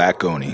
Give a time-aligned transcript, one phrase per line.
[0.00, 0.46] Black Oni.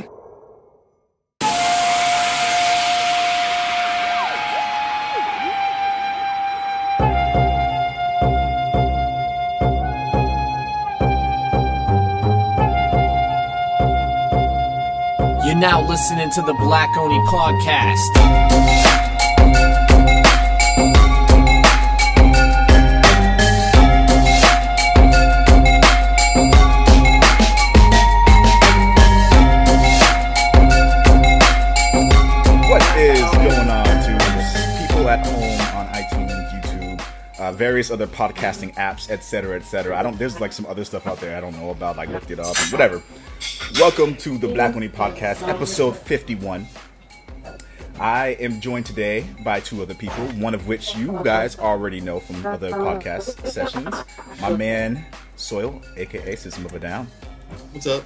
[15.46, 18.85] You're now listening to the Black Oni Podcast.
[37.76, 39.98] Various other podcasting apps, etc., etc.
[39.98, 40.18] I don't.
[40.18, 41.98] There's like some other stuff out there I don't know about.
[41.98, 43.02] Like looked it up, whatever.
[43.78, 46.66] Welcome to the Black Oni Podcast, episode 51.
[48.00, 52.18] I am joined today by two other people, one of which you guys already know
[52.18, 53.94] from other podcast sessions.
[54.40, 55.04] My man
[55.36, 57.06] Soil, aka System of a Down.
[57.72, 58.04] What's up?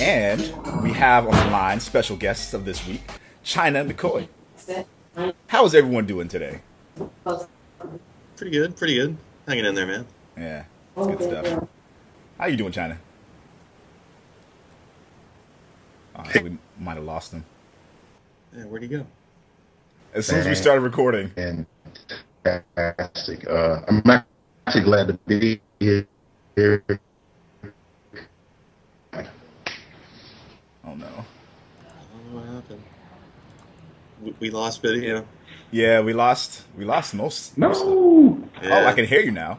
[0.00, 0.40] And
[0.82, 3.02] we have on the line special guests of this week,
[3.44, 4.26] Chyna McCoy.
[5.46, 6.62] How is everyone doing today?
[8.36, 9.16] Pretty good, pretty good.
[9.46, 10.06] Hanging in there, man.
[10.36, 10.64] Yeah,
[10.96, 11.68] it's good stuff.
[12.38, 12.96] How you doing, Chyna?
[16.16, 17.44] Oh, I think we might have lost him.
[18.56, 19.06] Yeah, where'd he go?
[20.14, 21.30] As soon as we started recording.
[21.36, 21.66] and
[22.44, 23.48] fantastic.
[23.48, 24.02] Uh, I'm
[24.66, 26.06] actually glad to be here.
[26.56, 26.78] Oh
[30.84, 30.86] no.
[30.86, 31.24] I don't know
[32.32, 32.82] what happened.
[34.22, 35.26] We, we lost video.
[35.74, 36.62] Yeah, we lost.
[36.78, 37.58] We lost most.
[37.58, 38.86] No, Oh, Yeah.
[38.86, 39.58] I can hear you now.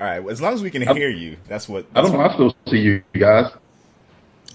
[0.00, 0.26] All right.
[0.26, 1.84] As long as we can hear you, that's what.
[1.94, 2.22] I don't know.
[2.22, 3.52] I still see you guys.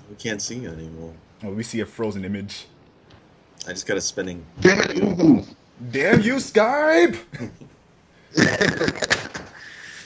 [0.09, 1.14] We can't see you anymore.
[1.44, 2.66] Oh, we see a frozen image.
[3.67, 4.44] I just got a spinning.
[4.61, 4.98] Damn it!
[4.98, 5.44] Ooh.
[5.92, 7.16] Damn you, Skype!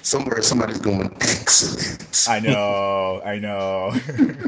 [0.01, 2.27] Somewhere somebody's going excellent.
[2.27, 3.93] I know, I know.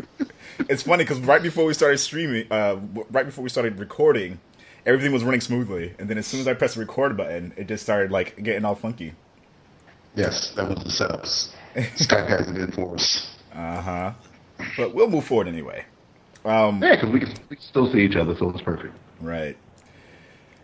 [0.68, 2.76] it's funny because right before we started streaming, uh,
[3.10, 4.40] right before we started recording,
[4.86, 7.68] everything was running smoothly, and then as soon as I pressed the record button, it
[7.68, 9.14] just started like getting all funky.
[10.16, 11.50] Yes, that was the setups.
[11.76, 13.36] Skype has it in for us.
[13.54, 14.14] Uh huh.
[14.78, 15.86] But we'll move forward anyway.
[16.46, 18.94] Um, Yeah, because we can, we can still see each other, so it's perfect.
[19.22, 19.58] Right.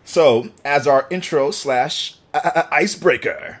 [0.04, 3.60] So, as our intro slash uh, icebreaker,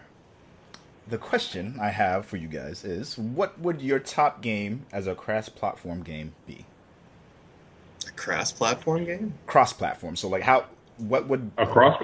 [1.06, 5.14] the question I have for you guys is: What would your top game as a
[5.14, 6.66] cross-platform game be?
[8.20, 9.34] A cross-platform game?
[9.46, 10.16] Cross-platform.
[10.16, 10.66] So, like, how?
[10.98, 11.50] What would?
[11.56, 12.02] Across?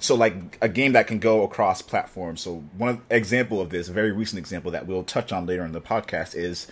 [0.00, 2.40] So, like, a game that can go across platforms.
[2.40, 5.72] So, one example of this, a very recent example that we'll touch on later in
[5.72, 6.66] the podcast, is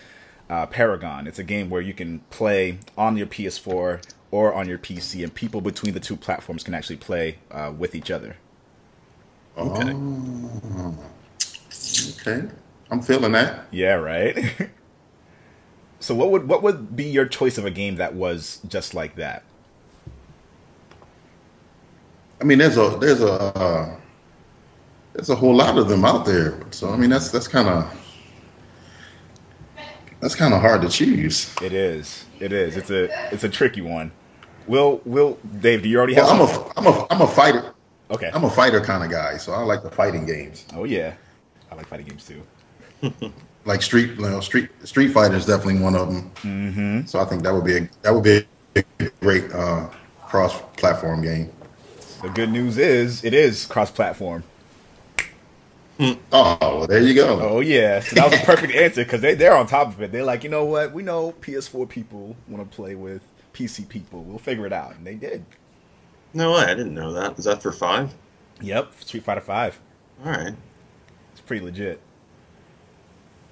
[0.49, 1.27] uh, Paragon.
[1.27, 5.33] It's a game where you can play on your PS4 or on your PC, and
[5.33, 8.37] people between the two platforms can actually play uh, with each other.
[9.57, 9.93] Okay.
[12.21, 12.47] Okay,
[12.91, 13.65] I'm feeling that.
[13.71, 14.69] Yeah, right.
[15.99, 19.15] so what would what would be your choice of a game that was just like
[19.15, 19.43] that?
[22.41, 23.97] I mean, there's a there's a uh,
[25.13, 26.59] there's a whole lot of them out there.
[26.71, 27.93] So I mean, that's that's kind of
[30.21, 31.53] that's kind of hard to choose.
[31.61, 32.25] It is.
[32.39, 32.77] It is.
[32.77, 34.11] It's a it's a tricky one.
[34.67, 37.73] Will Will Dave, do you already have Well, I'm a I'm a I'm a fighter.
[38.11, 38.31] Okay.
[38.33, 40.65] I'm a fighter kind of guy, so I like the fighting games.
[40.73, 41.13] Oh yeah.
[41.71, 43.31] I like fighting games too.
[43.69, 46.31] Like Street, you know, Street Street Fighter is definitely one of them.
[46.41, 47.05] Mm-hmm.
[47.05, 48.43] So I think that would be a that would be
[48.75, 48.83] a
[49.21, 49.87] great uh,
[50.25, 51.51] cross-platform game.
[52.23, 54.43] The good news is it is cross platform.
[55.99, 57.39] Oh, well, there you go.
[57.39, 57.99] Oh yeah.
[57.99, 60.11] So that was a perfect answer because they they're on top of it.
[60.11, 60.91] They're like, you know what?
[60.91, 63.21] We know PS4 people want to play with
[63.53, 64.23] PC people.
[64.23, 65.45] We'll figure it out, and they did.
[66.33, 67.37] No way, I didn't know that.
[67.37, 68.15] Is that for five?
[68.61, 68.93] Yep.
[69.01, 69.79] Street Fighter Five.
[70.25, 70.55] All right.
[71.33, 72.01] It's pretty legit.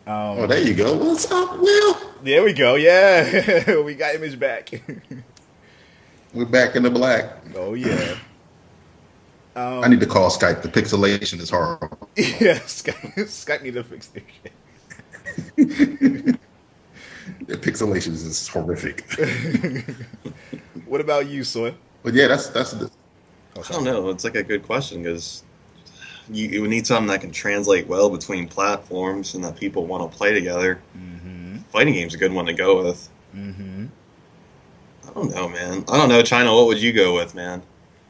[0.09, 0.95] Oh, there you go.
[0.95, 1.97] What's up, Will?
[2.23, 2.75] There we go.
[2.75, 4.69] Yeah, we got image back.
[6.33, 7.37] We're back in the black.
[7.55, 8.17] oh yeah.
[9.57, 10.61] Um, I need to call Skype.
[10.61, 12.09] The pixelation is horrible.
[12.15, 14.53] yeah, Skype, Skype need to fix their shit.
[17.47, 19.03] The pixelation is horrific.
[20.85, 21.73] What about you, Soy?
[22.03, 22.89] but yeah, that's that's the,
[23.57, 24.09] I don't know.
[24.09, 25.43] It's like a good question because
[26.29, 30.17] you, you need something that can translate well between platforms and that people want to
[30.17, 30.81] play together.
[30.97, 31.57] Mm-hmm.
[31.71, 33.09] Fighting game's a good one to go with.
[33.35, 33.85] Mm-hmm.
[35.07, 35.85] I don't know, man.
[35.87, 36.53] I don't know, China.
[36.53, 37.61] What would you go with, man?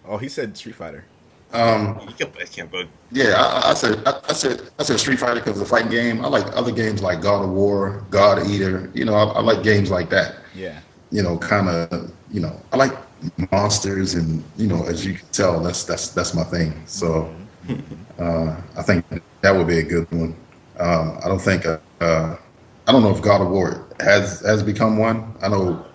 [0.05, 1.05] Oh, he said Street Fighter.
[1.53, 2.87] um You can't, I can't vote.
[3.11, 3.33] yeah.
[3.37, 6.23] I, I said I, I said I said Street Fighter because the fighting game.
[6.23, 8.89] I like other games like God of War, God Eater.
[8.93, 10.35] You know, I, I like games like that.
[10.55, 10.79] Yeah.
[11.11, 12.93] you know, kind of, you know, I like
[13.51, 16.73] monsters, and you know, as you can tell, that's that's that's my thing.
[16.85, 17.33] So,
[18.19, 19.05] uh, I think
[19.41, 20.35] that would be a good one.
[20.79, 22.35] Um, I don't think uh, uh,
[22.87, 25.33] I don't know if God of War has has become one.
[25.41, 25.85] I know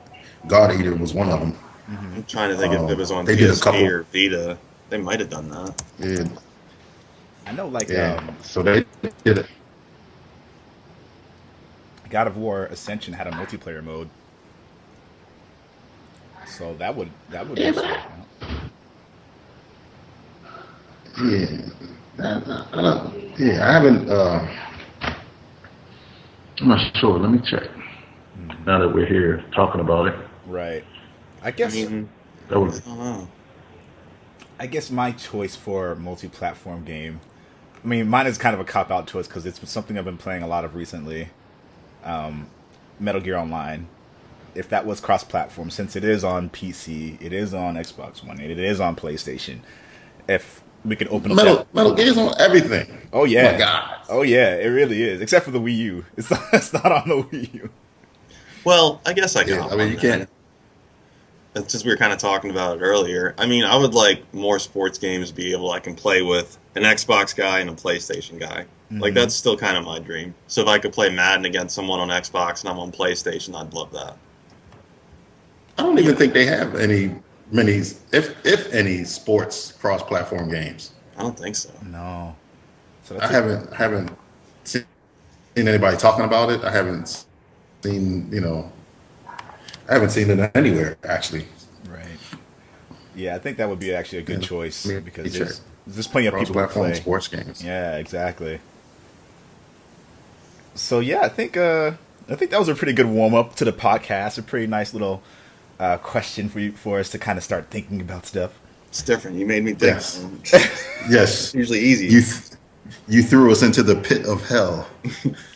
[0.47, 1.57] God Eater was one of them.
[1.89, 4.03] I'm trying to think if it was on Um, they did a PSP couple- or
[4.13, 4.59] Vita.
[4.91, 5.83] They might have done that.
[5.99, 6.25] Yeah,
[7.47, 8.17] I know, like yeah.
[8.17, 8.85] um, so they
[9.25, 9.47] did it.
[12.11, 14.11] God of War Ascension had a multiplayer mode,
[16.47, 17.59] so that would that would.
[17.59, 18.01] Yeah, also but-
[21.25, 21.69] Yeah,
[22.19, 23.69] I, I, I don't, yeah.
[23.69, 24.09] I haven't.
[24.11, 24.49] Uh,
[26.61, 27.19] I'm not sure.
[27.19, 27.69] Let me check.
[28.67, 30.15] Now that we're here talking about it,
[30.47, 30.85] Right.
[31.43, 32.09] I I guess mean,
[32.49, 33.29] that was I don't know.
[34.59, 37.21] I guess my choice for multi-platform game.
[37.83, 40.43] I mean, mine is kind of a cop-out choice because it's something I've been playing
[40.43, 41.31] a lot of recently.
[42.05, 42.51] Um,
[43.01, 43.89] Metal Gear Online.
[44.55, 48.59] If that was cross-platform, since it is on PC, it is on Xbox One, it
[48.59, 49.61] is on PlayStation.
[50.29, 52.99] If we could open up Metal that- Metal Gear's on everything.
[53.13, 53.53] Oh yeah.
[53.53, 53.97] my God.
[54.09, 55.21] Oh yeah, it really is.
[55.21, 56.05] Except for the Wii U.
[56.17, 57.71] It's not, it's not on the Wii U.
[58.65, 59.55] Well, I guess I can.
[59.55, 60.01] Yeah, I mean, you that.
[60.01, 60.29] can't.
[61.55, 63.35] It's just we were kind of talking about it earlier.
[63.37, 66.57] I mean, I would like more sports games to be able I can play with
[66.77, 68.65] an Xbox guy and a PlayStation guy.
[68.91, 69.17] Like Mhm.
[69.17, 70.35] that's still kind of my dream.
[70.47, 73.75] So if I could play Madden against someone on Xbox and I'm on PlayStation, I'd
[73.75, 74.17] love that.
[75.79, 77.15] I don't even think they have any
[77.53, 77.73] many,
[78.13, 80.93] if if any, sports cross-platform games.
[81.17, 81.71] I don't think so.
[81.87, 82.35] No.
[83.05, 84.11] So I haven't haven't
[84.65, 84.85] seen
[85.57, 86.65] anybody talking about it.
[86.65, 87.25] I haven't
[87.83, 88.73] seen you know.
[89.89, 91.47] I haven't seen it anywhere actually.
[91.89, 92.07] Right.
[93.15, 94.49] Yeah, I think that would be actually a good Yeah.
[94.49, 97.01] choice Me- because there's, there's plenty of people to Cross-platform play.
[97.01, 97.63] sports games.
[97.63, 98.61] Yeah, exactly.
[100.75, 101.93] So yeah, I think uh,
[102.31, 104.39] I think that was a pretty good warm up to the podcast.
[104.39, 105.23] A pretty nice little
[105.79, 108.59] uh, question for you for us to kind of start thinking about stuff.
[108.89, 109.39] It's different.
[109.39, 109.83] You made me think.
[110.53, 110.79] Yes.
[111.11, 112.07] Yes, usually easy.
[112.07, 112.51] you th-
[113.09, 114.87] you threw us into the pit of hell.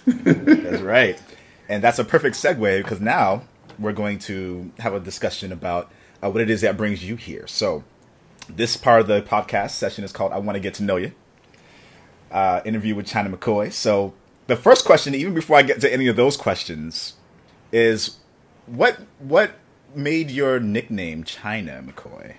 [0.06, 1.20] That's right.
[1.68, 3.42] And that's a perfect segue because now
[3.78, 5.90] we're going to have a discussion about
[6.22, 7.46] uh, what it is that brings you here.
[7.46, 7.84] So,
[8.48, 11.12] this part of the podcast session is called I Want to Get to Know You.
[12.30, 13.72] Uh, interview with Chyna McCoy.
[13.72, 14.14] So,
[14.48, 17.14] the first question, even before I get to any of those questions,
[17.70, 18.16] is
[18.66, 19.52] what what
[19.96, 22.34] made your nickname Chyna McCoy?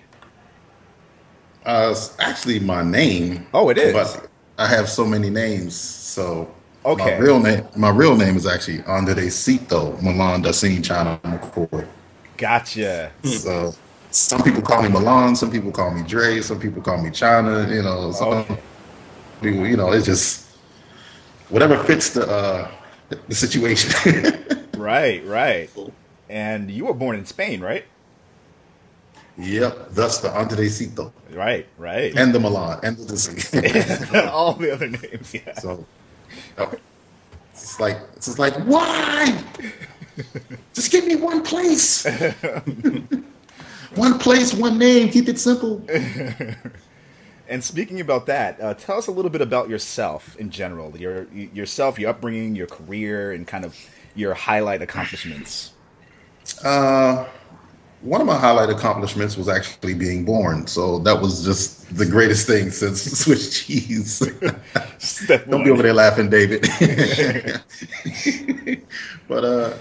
[1.64, 3.46] Uh, it's actually my name.
[3.52, 3.92] Oh, it is.
[3.92, 4.28] But
[4.58, 7.18] I have so many names, so Okay.
[7.18, 11.86] My real name, my real name is actually Andresito Milan Dasin Chyna McCoy.
[12.36, 13.12] Gotcha.
[13.22, 13.74] So
[14.10, 17.68] some people call me Milan, some people call me Dre, some people call me Chyna.
[17.74, 18.62] You know, some Okay.
[19.42, 20.46] people, you know, it's just
[21.48, 22.70] whatever fits the uh,
[23.28, 23.90] the situation.
[24.74, 25.70] Right, right.
[26.28, 27.84] And you were born in Spain, right?
[29.38, 32.12] yep, that's the Andresito Right, right.
[32.16, 35.54] and the Milan and the all the other names, yeah.
[35.60, 35.86] So
[36.58, 36.66] uh,
[37.52, 39.40] it's like it's just like why?
[40.74, 42.04] Just give me one place.
[43.94, 45.08] one place, one name.
[45.10, 45.82] Keep it simple.
[47.50, 51.24] And speaking about that, uh, tell us a little bit about yourself in general, your
[51.32, 53.74] yourself, your upbringing, your career, and kind of
[54.14, 55.72] your highlight accomplishments.
[56.64, 57.26] Uh,
[58.00, 60.66] one of my highlight accomplishments was actually being born.
[60.66, 64.20] So that was just the greatest thing since Swiss cheese.
[65.48, 66.62] Don't be over there laughing, David.
[69.28, 69.74] but uh,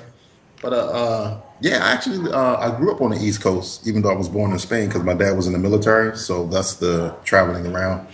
[0.61, 4.11] but uh, uh, yeah, actually, uh, I grew up on the East Coast, even though
[4.11, 6.17] I was born in Spain because my dad was in the military.
[6.17, 8.07] So that's the traveling around.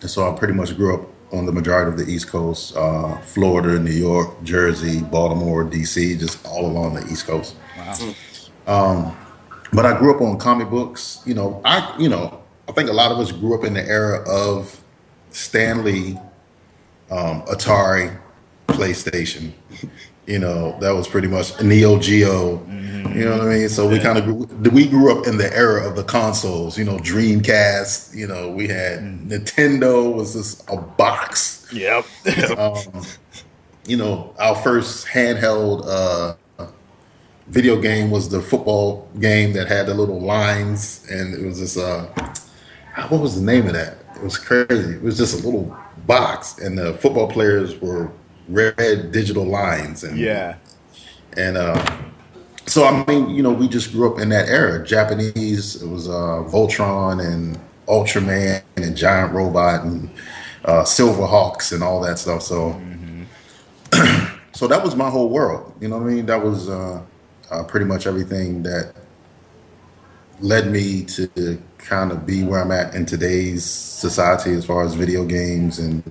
[0.00, 3.18] And so I pretty much grew up on the majority of the East Coast, uh,
[3.22, 7.56] Florida, New York, Jersey, Baltimore, DC, just all along the East Coast.
[8.66, 9.16] Wow.
[9.72, 11.20] But I grew up on comic books.
[11.26, 13.84] You know, I you know I think a lot of us grew up in the
[13.86, 14.80] era of
[15.30, 16.16] Stan Lee,
[17.10, 18.16] um, Atari,
[18.68, 19.52] PlayStation.
[20.26, 22.64] You know, that was pretty much Neo Geo.
[23.14, 23.68] You know what I mean?
[23.68, 26.78] So we kind of grew, we grew up in the era of the consoles.
[26.78, 28.14] You know, Dreamcast.
[28.14, 31.66] You know, we had Nintendo was just a box.
[31.72, 32.06] Yep.
[32.58, 33.04] Um,
[33.86, 36.34] you know, our first handheld uh,
[37.48, 41.76] video game was the football game that had the little lines, and it was this.
[41.76, 42.06] uh,
[43.08, 43.98] what was the name of that?
[44.16, 44.94] It was crazy.
[44.94, 48.10] It was just a little box, and the football players were
[48.48, 50.56] red digital lines, and yeah.
[51.36, 52.02] and uh,
[52.66, 54.84] so I mean, you know, we just grew up in that era.
[54.84, 60.08] Japanese, it was uh, Voltron and Ultraman and Giant Robot and
[60.64, 62.42] uh, Silverhawks and all that stuff.
[62.42, 62.80] So,
[64.52, 65.74] so that was my whole world.
[65.80, 66.26] You know what I mean?
[66.26, 67.02] That was uh,
[67.50, 68.94] uh, pretty much everything that
[70.40, 74.94] led me to kind of be where I'm at in today's society as far as
[74.94, 76.02] video games and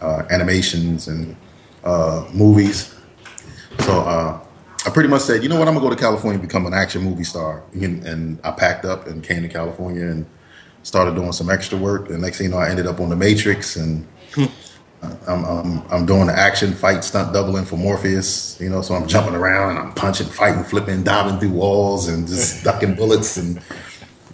[0.00, 1.36] uh, animations and
[1.84, 2.94] uh, movies.
[3.80, 4.40] So uh,
[4.84, 6.74] I pretty much said, you know what, I'm gonna go to California and become an
[6.74, 7.62] action movie star.
[7.72, 10.26] And, and I packed up and came to California and
[10.82, 12.10] started doing some extra work.
[12.10, 14.06] And next thing you know, I ended up on The Matrix and.
[15.02, 19.06] I'm, I'm, I'm doing the action fight stunt doubling for Morpheus, you know, so I'm
[19.06, 23.60] jumping around and I'm punching, fighting, flipping, diving through walls and just ducking bullets and,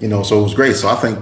[0.01, 0.75] you know, so it was great.
[0.75, 1.19] So I think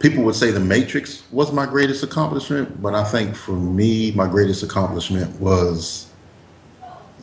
[0.00, 4.26] people would say The Matrix was my greatest accomplishment, but I think for me, my
[4.26, 6.10] greatest accomplishment was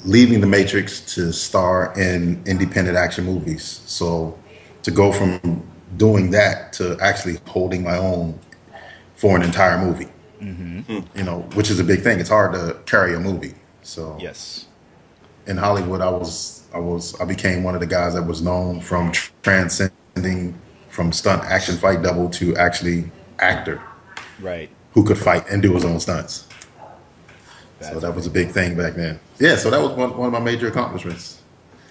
[0.06, 3.82] leaving The Matrix to star in independent action movies.
[3.86, 4.38] So
[4.84, 5.68] to go from
[5.98, 8.40] doing that to actually holding my own
[9.16, 10.13] for an entire movie
[10.44, 11.18] mm-hmm.
[11.18, 12.20] you know, which is a big thing.
[12.20, 13.56] It's hard to carry a movie.
[13.82, 14.68] So yes,
[15.48, 18.82] in Hollywood, I was I was I became one of the guys that was known
[18.82, 20.60] from transcending
[20.90, 23.82] from stunt action fight double to actually actor,
[24.40, 24.70] right?
[24.94, 26.48] Who could fight and do his own stunts.
[27.80, 29.20] That's so that was a big thing back then.
[29.40, 31.42] Yeah, so that was one, one of my major accomplishments.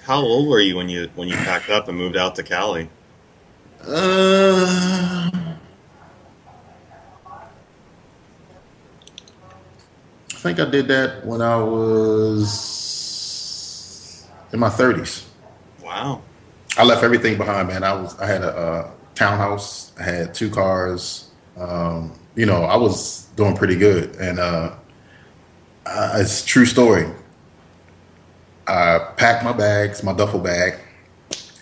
[0.04, 2.88] How old were you when you when you packed up and moved out to Cali?
[3.84, 5.30] Uh,
[10.42, 12.18] think I did that when I was
[14.52, 15.24] in my 30s.
[15.80, 16.20] Wow.
[16.76, 17.84] I left everything behind, man.
[17.84, 21.30] I was I had a, a townhouse, I had two cars.
[21.56, 24.74] Um, you know, I was doing pretty good, and uh,
[25.86, 27.06] uh, it's true story.
[28.66, 30.80] I packed my bags, my duffel bag,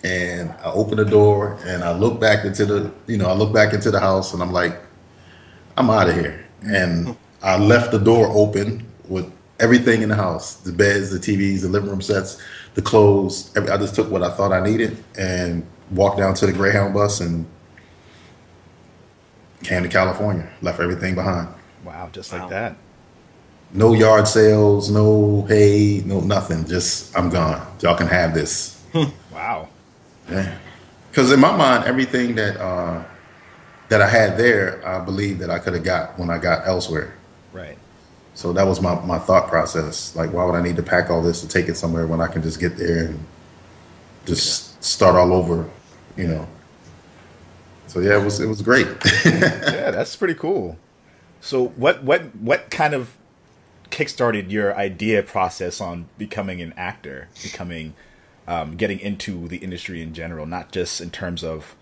[0.03, 3.53] and I opened the door and I look back into the, you know, I look
[3.53, 4.79] back into the house and I'm like,
[5.77, 6.47] I'm out of here.
[6.63, 11.61] And I left the door open with everything in the house the beds, the TVs,
[11.61, 12.41] the living room sets,
[12.73, 13.55] the clothes.
[13.55, 17.19] I just took what I thought I needed and walked down to the Greyhound bus
[17.19, 17.45] and
[19.63, 20.49] came to California.
[20.61, 21.49] Left everything behind.
[21.83, 22.49] Wow, just like wow.
[22.49, 22.77] that.
[23.73, 26.65] No yard sales, no hay, no nothing.
[26.65, 27.65] Just I'm gone.
[27.81, 28.83] Y'all can have this.
[29.31, 29.69] wow.
[30.29, 30.57] Yeah.
[31.09, 33.03] Because in my mind, everything that uh,
[33.89, 37.13] that I had there, I believe that I could have got when I got elsewhere.
[37.53, 37.77] Right.
[38.33, 40.15] So that was my, my thought process.
[40.15, 42.27] Like, why would I need to pack all this to take it somewhere when I
[42.27, 43.25] can just get there and
[44.25, 45.69] just start all over,
[46.15, 46.47] you know?
[47.87, 48.87] So yeah, it was it was great.
[49.25, 50.77] yeah, that's pretty cool.
[51.41, 53.17] So what what what kind of
[53.89, 57.93] kickstarted your idea process on becoming an actor, becoming
[58.47, 61.75] um, getting into the industry in general, not just in terms of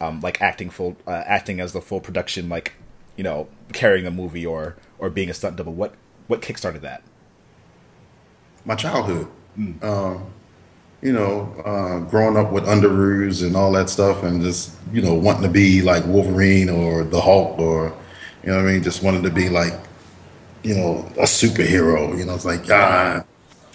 [0.00, 2.74] um, like acting full uh, acting as the full production, like
[3.16, 5.72] you know carrying a movie or or being a stunt double?
[5.72, 5.94] What
[6.26, 7.02] what kickstarted that?
[8.64, 9.28] My childhood.
[9.58, 9.82] Mm.
[9.82, 10.32] Um,
[11.02, 15.14] you know, uh, growing up with underoos and all that stuff, and just you know
[15.14, 17.94] wanting to be like Wolverine or the Hulk, or
[18.42, 19.74] you know I mean, just wanted to be like
[20.62, 22.16] you know a superhero.
[22.18, 23.24] You know, it's like ah.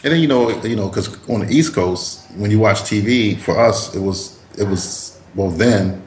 [0.04, 3.40] And then you know, you know, because on the East Coast, when you watch TV,
[3.40, 6.02] for us, it was it was well then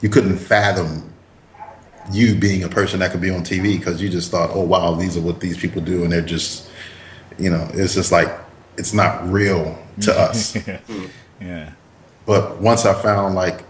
[0.00, 1.09] you couldn't fathom
[2.12, 4.94] you being a person that could be on TV because you just thought, oh wow,
[4.94, 6.70] these are what these people do, and they're just,
[7.38, 8.28] you know, it's just like
[8.76, 10.56] it's not real to us.
[11.40, 11.72] yeah.
[12.26, 13.64] But once I found like,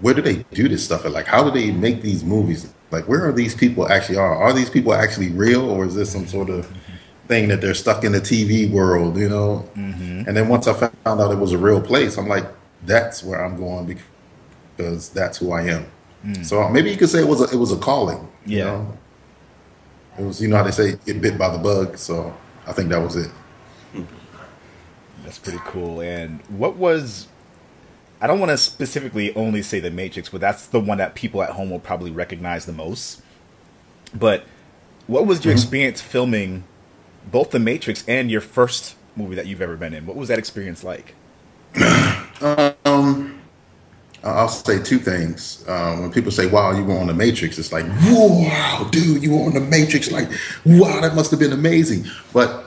[0.00, 1.04] where do they do this stuff?
[1.04, 1.12] At?
[1.12, 2.72] Like, how do they make these movies?
[2.90, 4.36] Like, where are these people actually are?
[4.36, 6.70] Are these people actually real, or is this some sort of
[7.28, 9.16] thing that they're stuck in the TV world?
[9.16, 9.68] You know.
[9.74, 10.24] Mm-hmm.
[10.26, 12.46] And then once I found out it was a real place, I'm like,
[12.84, 13.98] that's where I'm going
[14.76, 15.86] because that's who I am.
[16.26, 16.44] Mm.
[16.44, 18.28] So maybe you could say it was a, it was a calling.
[18.44, 18.58] Yeah.
[18.58, 18.98] You know?
[20.18, 21.96] It was you know how they say get bit by the bug.
[21.96, 22.34] So
[22.66, 23.30] I think that was it.
[25.24, 26.00] That's pretty cool.
[26.00, 27.28] And what was
[28.20, 31.42] I don't want to specifically only say the Matrix, but that's the one that people
[31.42, 33.20] at home will probably recognize the most.
[34.14, 34.44] But
[35.06, 35.58] what was your mm-hmm.
[35.58, 36.64] experience filming
[37.30, 40.06] both the Matrix and your first movie that you've ever been in?
[40.06, 41.14] What was that experience like?
[42.40, 43.35] um
[44.28, 45.64] I'll say two things.
[45.68, 49.32] Uh, when people say, "Wow, you were on the Matrix," it's like, "Wow, dude, you
[49.32, 50.28] were on the Matrix!" Like,
[50.64, 52.06] wow, that must have been amazing.
[52.32, 52.64] But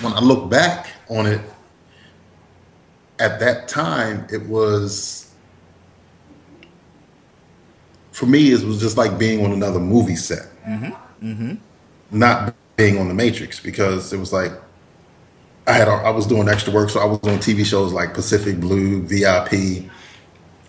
[0.00, 1.40] when I look back on it,
[3.18, 5.30] at that time, it was
[8.12, 8.52] for me.
[8.52, 11.26] It was just like being on another movie set, mm-hmm.
[11.26, 11.54] Mm-hmm.
[12.10, 14.52] not being on the Matrix, because it was like
[15.66, 18.58] I had I was doing extra work, so I was on TV shows like Pacific
[18.60, 19.90] Blue, VIP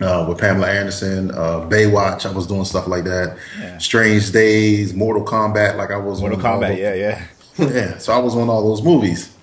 [0.01, 2.25] uh, with Pamela Anderson, uh, Baywatch.
[2.25, 3.38] I was doing stuff like that.
[3.60, 3.77] Yeah.
[3.77, 5.77] Strange Days, Mortal Kombat.
[5.77, 6.77] Like I was Mortal Kombat.
[6.77, 7.25] yeah, yeah,
[7.58, 7.98] yeah.
[7.98, 9.36] So I was on all those movies.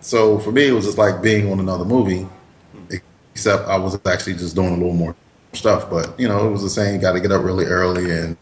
[0.00, 2.26] So for me, it was just like being on another movie,
[3.34, 5.14] except I was actually just doing a little more
[5.52, 5.90] stuff.
[5.90, 7.00] But you know, it was the same.
[7.00, 8.36] Got to get up really early and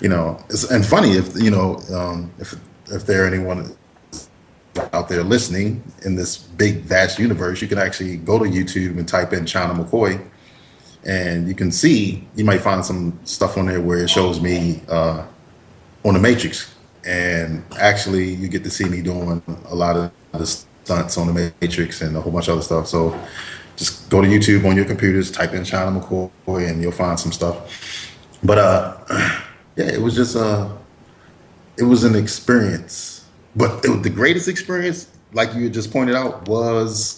[0.00, 2.54] you know, it's, and funny if you know um, if
[2.90, 3.76] if there anyone
[4.92, 9.08] out there listening in this big vast universe, you can actually go to YouTube and
[9.08, 10.24] type in Chyna McCoy,
[11.04, 14.82] and you can see you might find some stuff on there where it shows me
[14.88, 15.24] uh,
[16.04, 16.74] on the Matrix,
[17.06, 21.52] and actually you get to see me doing a lot of the stunts on the
[21.60, 22.86] Matrix and a whole bunch of other stuff.
[22.86, 23.18] So
[23.76, 27.32] just go to YouTube on your computers, type in Chyna McCoy, and you'll find some
[27.32, 28.16] stuff.
[28.42, 28.96] But uh,
[29.76, 30.70] yeah, it was just uh,
[31.76, 33.18] it was an experience
[33.58, 37.17] but it, the greatest experience, like you just pointed out, was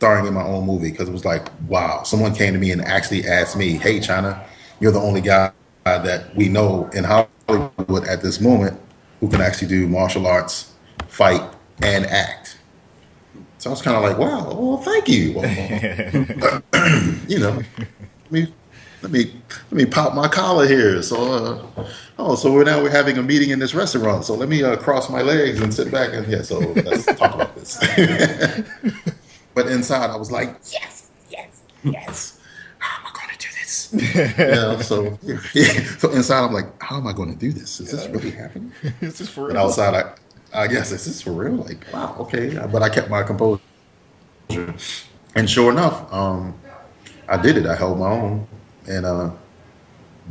[0.00, 2.80] starring in my own movie because it was like, wow, someone came to me and
[2.80, 4.42] actually asked me, "Hey, Chyna,
[4.80, 5.52] you're the only guy
[5.84, 8.80] that we know in Hollywood at this moment
[9.20, 10.72] who can actually do martial arts,
[11.06, 11.42] fight,
[11.82, 12.56] and act."
[13.58, 15.34] So I was kind of like, "Wow, well, thank you."
[17.28, 18.52] You know, I mean,
[19.02, 19.32] let me
[19.70, 21.02] let me pop my collar here.
[21.02, 21.16] So,
[21.76, 21.84] uh,
[22.18, 24.24] oh, so we're now we're having a meeting in this restaurant.
[24.24, 26.42] So let me uh, cross my legs and sit back and yeah.
[26.42, 27.78] So let's talk about this.
[29.54, 32.40] but inside, I was like, yes, yes, yes.
[32.78, 33.92] How am I going to do this?
[34.38, 34.78] yeah.
[34.80, 35.18] So
[35.54, 35.96] yeah.
[35.98, 37.80] So inside, I'm like, how am I going to do this?
[37.80, 38.72] Is this really happening?
[39.00, 39.50] is this for real?
[39.50, 41.54] And outside, I, I guess is this for real?
[41.54, 42.58] Like, wow, okay.
[42.70, 43.60] But I kept my composure,
[45.34, 46.54] and sure enough, um,
[47.28, 47.66] I did it.
[47.66, 48.46] I held my own
[48.88, 49.30] and uh,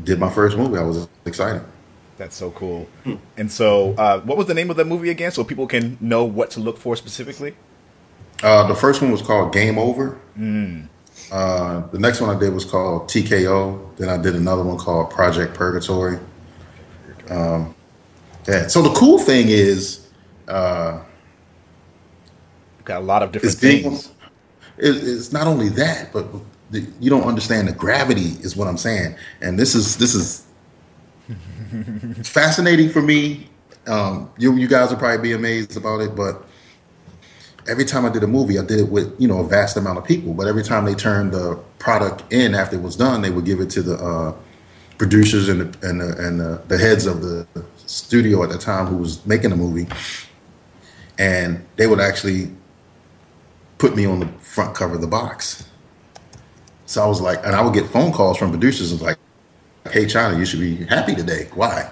[0.04, 0.78] did my first movie.
[0.78, 1.62] I was excited.
[2.18, 2.88] That's so cool.
[3.06, 3.16] Hmm.
[3.38, 6.26] And so, uh, what was the name of that movie again, so people can know
[6.26, 7.56] what to look for specifically?
[8.42, 10.18] Uh, the first one was called Game Over.
[10.38, 10.88] Mm.
[11.32, 13.96] Uh, the next one I did was called TKO.
[13.98, 16.20] Then I did another one called Project Purgatory.
[17.30, 17.76] Um,
[18.48, 18.68] yeah.
[18.68, 20.08] So the cool thing is,
[20.48, 21.02] uh,
[22.86, 24.08] got a lot of different things.
[24.08, 26.26] Being, it, it's not only that, but
[26.72, 29.16] the, you don't understand the gravity is what I'm saying.
[29.42, 30.46] And this is this is
[32.28, 33.50] fascinating for me.
[33.88, 36.46] Um, you you guys will probably be amazed about it, but
[37.70, 39.98] every time I did a movie, I did it with you know a vast amount
[39.98, 40.34] of people.
[40.34, 43.60] But every time they turned the product in after it was done, they would give
[43.62, 44.36] it to the uh,
[44.98, 48.88] producers and the, and, the, and the, the heads of the studio at the time
[48.88, 49.88] who was making the movie,
[51.18, 52.52] and they would actually
[53.78, 55.66] put me on the front cover of the box.
[56.86, 59.18] So I was like, and I would get phone calls from producers and like,
[59.92, 61.48] hey, Chyna, you should be happy today.
[61.54, 61.90] Why?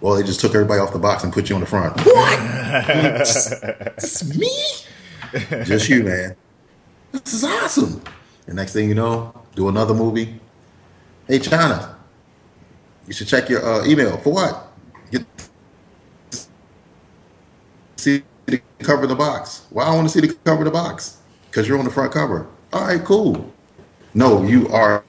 [0.00, 1.94] Well, they just took everybody off the box and put you on the front.
[2.06, 2.06] What?
[3.98, 4.50] it's me?
[5.64, 6.36] Just you, man.
[7.12, 8.02] This is awesome.
[8.46, 10.40] The next thing you know, do another movie.
[11.28, 11.94] Hey, Chyna,
[13.06, 14.16] you should check your uh, email.
[14.18, 14.72] For what?
[15.10, 15.24] Get
[17.96, 19.66] see the cover of the box.
[19.70, 21.18] Why well, I want to see the cover of the box?
[21.46, 22.46] Because you're on the front cover.
[22.72, 23.52] All right, cool.
[24.14, 25.04] No, you are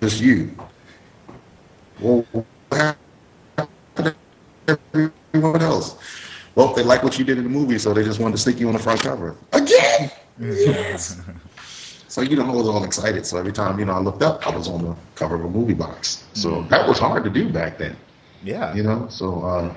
[0.00, 0.54] just you.
[2.00, 2.26] Well,
[6.78, 8.68] they like what you did in the movie, so they just wanted to stick you
[8.68, 9.36] on the front cover.
[9.52, 10.10] Again?
[10.38, 11.20] Yes.
[12.08, 13.26] so, you know, I was all excited.
[13.26, 15.50] So every time, you know, I looked up, I was on the cover of a
[15.50, 16.24] movie box.
[16.34, 16.68] So mm.
[16.68, 17.96] that was hard to do back then.
[18.44, 18.74] Yeah.
[18.74, 19.74] You know, so, uh,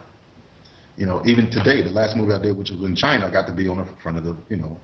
[0.96, 3.48] you know, even today, the last movie I did, which was in China, I got
[3.48, 4.80] to be on the front of the, you know,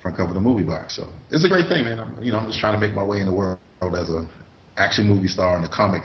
[0.00, 0.96] front cover of the movie box.
[0.96, 2.00] So it's a great thing, man.
[2.00, 4.28] I'm, you know, I'm just trying to make my way in the world as a
[4.76, 6.02] action movie star and a comic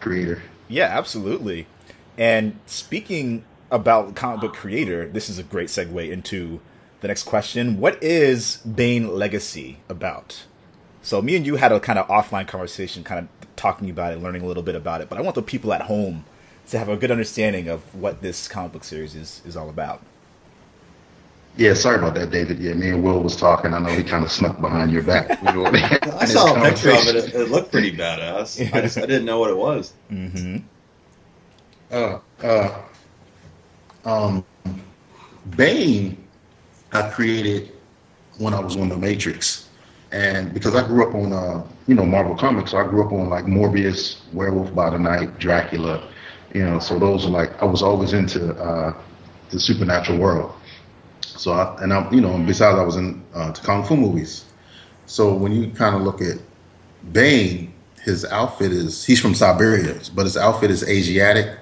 [0.00, 0.42] creator.
[0.68, 1.68] Yeah, absolutely.
[2.18, 6.60] And speaking about comic book creator, this is a great segue into
[7.00, 7.78] the next question.
[7.78, 10.44] What is Bayne Legacy about?
[11.02, 14.22] So me and you had a kind of offline conversation, kind of talking about it,
[14.22, 15.08] learning a little bit about it.
[15.08, 16.24] But I want the people at home
[16.68, 20.02] to have a good understanding of what this comic book series is, is all about.
[21.56, 22.58] Yeah, sorry about that, David.
[22.58, 23.72] Yeah, me and Will was talking.
[23.72, 25.42] I know he kind of snuck behind your back.
[25.42, 27.34] I saw a picture of it.
[27.34, 27.50] it.
[27.50, 28.60] looked pretty badass.
[28.74, 29.92] I just I didn't know what it was.
[30.10, 30.56] Mm-hmm.
[31.88, 32.82] Uh, uh,
[34.06, 34.44] um,
[35.56, 36.16] Bayne,
[36.92, 37.72] I created
[38.38, 39.68] when I was on the Matrix,
[40.12, 43.12] and because I grew up on uh, you know Marvel comics, so I grew up
[43.12, 46.08] on like Morbius, Werewolf by the Night, Dracula,
[46.54, 46.78] you know.
[46.78, 48.94] So those are like I was always into uh,
[49.50, 50.54] the supernatural world.
[51.20, 54.44] So I, and I'm you know besides I was in uh, kung fu movies.
[55.06, 56.38] So when you kind of look at
[57.12, 61.58] Bayne, his outfit is he's from Siberia, but his outfit is Asiatic,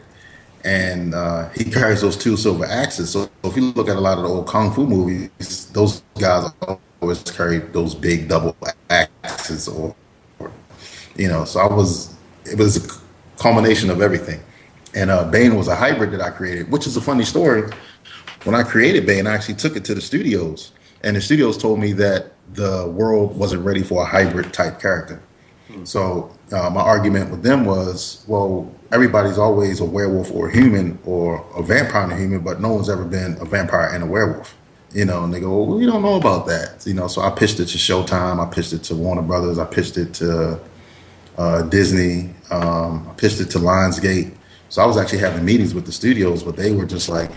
[0.64, 3.11] and uh, he carries those two silver axes.
[3.11, 6.50] So if you look at a lot of the old kung fu movies, those guys
[7.00, 8.57] always carry those big double
[8.90, 9.94] axes, or,
[10.38, 10.50] or
[11.16, 11.44] you know.
[11.44, 13.00] So I was it was a
[13.38, 14.40] culmination of everything,
[14.94, 17.70] and uh, Bayne was a hybrid that I created, which is a funny story
[18.44, 20.72] when I created Bayne, I actually took it to the studios,
[21.03, 25.20] and the studios told me that the world wasn't ready for a hybrid type character.
[25.85, 30.98] So uh, my argument with them was, well, everybody's always a werewolf or a human
[31.05, 34.07] or a vampire and a human, but no one's ever been a vampire and a
[34.07, 34.57] werewolf.
[34.92, 36.87] You know, and they go, well, we don't know about that.
[36.87, 39.64] You know, so I pitched it to Showtime, I pitched it to Warner Brothers, I
[39.64, 40.61] pitched it to
[41.37, 44.35] uh, Disney, um, I pitched it to Lionsgate.
[44.68, 47.31] So I was actually having meetings with the studios, but they were just like,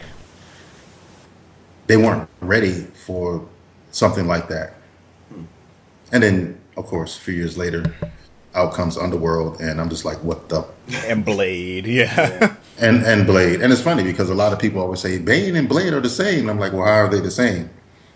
[1.88, 3.48] they weren't ready for
[3.92, 4.74] something like that.
[6.12, 7.84] And then, of course, a few years later,
[8.58, 10.66] out comes Underworld, and I'm just like, what the?
[11.06, 12.56] And Blade, yeah.
[12.80, 15.70] And and Blade, and it's funny because a lot of people always say Bayne and
[15.70, 16.42] Blade are the same.
[16.42, 17.70] And I'm like, well, how are they the same?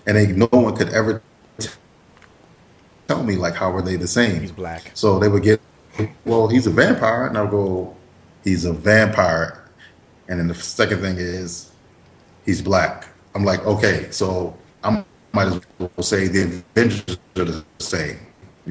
[0.06, 1.22] And they, no one could ever
[3.08, 4.42] tell me like how are they the same.
[4.42, 4.92] He's black.
[4.94, 5.62] So they would get,
[6.26, 7.96] well, he's a vampire, and I'll go,
[8.44, 9.64] he's a vampire,
[10.28, 11.72] and then the second thing is,
[12.46, 13.08] he's black.
[13.36, 18.20] I'm like, okay, so I might as well say the Avengers are the same.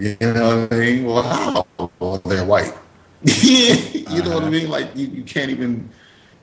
[0.01, 1.05] You know what I mean?
[1.05, 1.67] Well.
[1.99, 2.73] Well, they're white.
[3.23, 4.71] you know what I mean?
[4.71, 5.91] Like you, you can't even.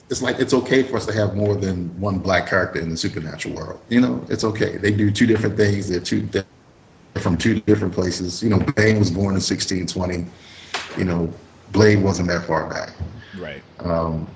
[0.10, 2.96] It's like it's okay for us to have more than one black character in the
[2.96, 3.82] supernatural world.
[3.90, 4.78] You know, it's okay.
[4.78, 5.90] They do two different things.
[5.90, 6.46] They're two they're
[7.20, 8.44] from two different places.
[8.44, 10.26] You know, Bayne was born in 1620.
[10.98, 11.34] You know,
[11.72, 12.92] Blade wasn't that far back.
[13.38, 13.64] Right.
[13.80, 14.28] Um,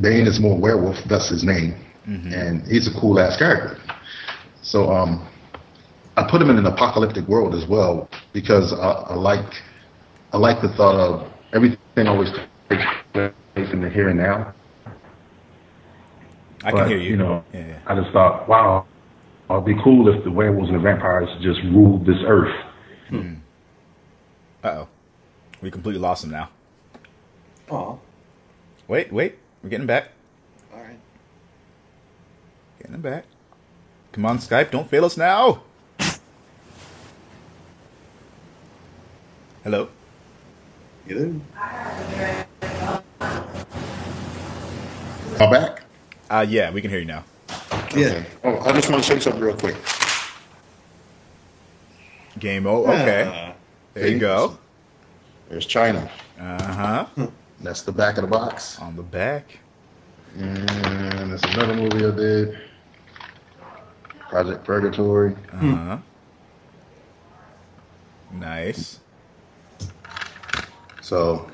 [0.00, 1.76] Bayne is more werewolf, thus his name,
[2.06, 3.78] and he's a cool ass character.
[4.62, 5.26] So um,
[6.16, 9.54] I put him in an apocalyptic world as well because I, I like
[10.32, 12.30] I like the thought of everything always
[12.68, 13.32] takes place
[13.72, 14.54] in the here and now.
[16.64, 17.10] I can hear you.
[17.10, 17.78] You know, Yeah, yeah.
[17.86, 18.86] I just thought, wow,
[19.50, 22.54] it'd be cool if the werewolves and the vampires just ruled this earth.
[23.12, 24.88] Uh oh.
[25.60, 26.50] We completely lost him now.
[27.70, 28.00] Oh,
[28.88, 29.38] Wait, wait.
[29.62, 30.08] We're getting back.
[30.74, 30.98] All right.
[32.78, 33.24] Getting him back.
[34.12, 34.70] Come on, Skype.
[34.70, 35.62] Don't fail us now.
[39.64, 39.88] Hello.
[41.06, 41.40] You do?
[45.40, 45.82] Am I back?
[46.30, 47.24] Uh, yeah, we can hear you now.
[47.94, 48.24] Yeah.
[48.44, 49.76] Oh, I just want to show you something real quick.
[52.38, 52.66] Game.
[52.66, 53.22] Oh, okay.
[53.22, 53.52] Uh,
[53.94, 54.58] There you go.
[55.48, 56.08] There's Chyna.
[56.40, 56.62] Uh
[57.16, 57.26] huh.
[57.60, 58.80] That's the back of the box.
[58.80, 59.58] On the back.
[60.38, 60.66] And
[61.30, 62.58] there's another movie I did.
[64.30, 65.36] Project Purgatory.
[65.52, 65.98] Uh huh.
[68.32, 68.98] Nice.
[71.12, 71.46] So,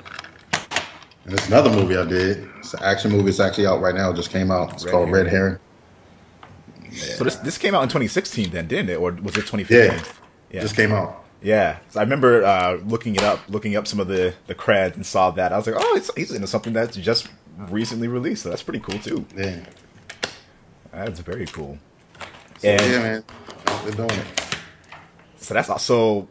[0.53, 2.47] and there's another movie I did.
[2.59, 3.27] It's an action movie.
[3.27, 4.11] It's actually out right now.
[4.11, 4.71] It just came out.
[4.71, 5.25] It's Red called Herring.
[5.25, 5.59] Red Herring.
[6.93, 9.67] So this this came out in 2016, then, didn't it, or was it 2015?
[9.77, 10.03] Yeah.
[10.49, 10.61] Yeah.
[10.61, 11.25] Just came out.
[11.41, 14.95] Yeah, so I remember uh, looking it up, looking up some of the the creds,
[14.95, 15.51] and saw that.
[15.51, 17.27] I was like, oh, it's, he's into something that's just
[17.67, 18.43] recently released.
[18.43, 19.25] So that's pretty cool too.
[19.35, 19.59] Yeah.
[20.93, 21.77] That's very cool.
[22.59, 23.23] So, And- yeah, man.
[23.67, 24.57] Out there doing it.
[25.37, 26.29] So that's also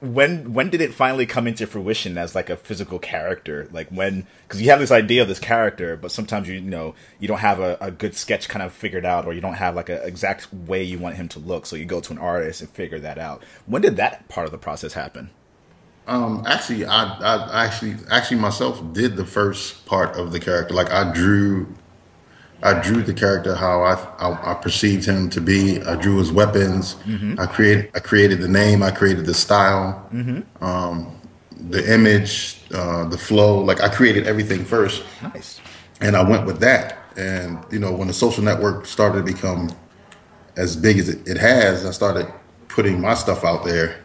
[0.00, 3.68] when when did it finally come into fruition as like a physical character?
[3.72, 6.94] Like when because you have this idea of this character, but sometimes you, you know
[7.18, 9.74] you don't have a, a good sketch kind of figured out, or you don't have
[9.74, 11.66] like an exact way you want him to look.
[11.66, 13.42] So you go to an artist and figure that out.
[13.64, 15.30] When did that part of the process happen?
[16.06, 20.74] Um, actually, I, I actually actually myself did the first part of the character.
[20.74, 21.74] Like I drew,
[22.62, 25.80] I drew the character how I I, I perceived him to be.
[25.82, 26.96] I drew his weapons.
[27.38, 28.82] I created I created the name.
[28.82, 30.08] I created the style,
[30.60, 31.20] um,
[31.70, 33.60] the image, uh, the flow.
[33.60, 35.60] Like I created everything first Nice.
[36.00, 36.98] and I went with that.
[37.16, 39.70] And you know, when the social network started to become
[40.56, 42.26] as big as it, it has, I started
[42.68, 44.04] putting my stuff out there,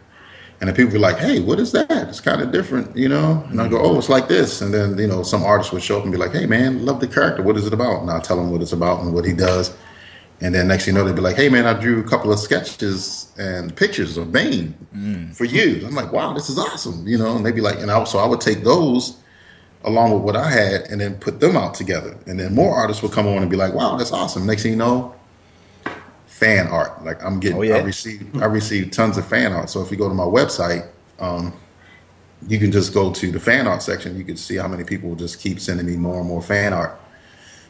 [0.61, 1.89] and then people were like, "Hey, what is that?
[1.89, 3.43] It's kind of different," you know.
[3.49, 3.85] And I go, mm-hmm.
[3.87, 6.19] "Oh, it's like this." And then you know, some artist would show up and be
[6.19, 7.41] like, "Hey, man, love the character.
[7.41, 9.75] What is it about?" And I tell them what it's about and what he does.
[10.39, 12.31] And then next thing you know, they'd be like, "Hey, man, I drew a couple
[12.31, 15.35] of sketches and pictures of Bayne mm.
[15.35, 17.35] for you." I'm like, "Wow, this is awesome," you know.
[17.35, 19.17] And they'd be like, and I, so I would take those
[19.83, 22.15] along with what I had and then put them out together.
[22.27, 24.45] And then more artists would come on and be like, wow, that's awesome.
[24.45, 25.15] Next thing you know,
[26.41, 27.05] fan art.
[27.05, 27.75] Like I'm getting Oh, yeah.
[27.75, 29.69] I received I received tons of fan art.
[29.69, 30.87] So if you go to my website,
[31.19, 31.53] um,
[32.47, 34.17] you can just go to the fan art section.
[34.17, 36.99] You can see how many people just keep sending me more and more fan art.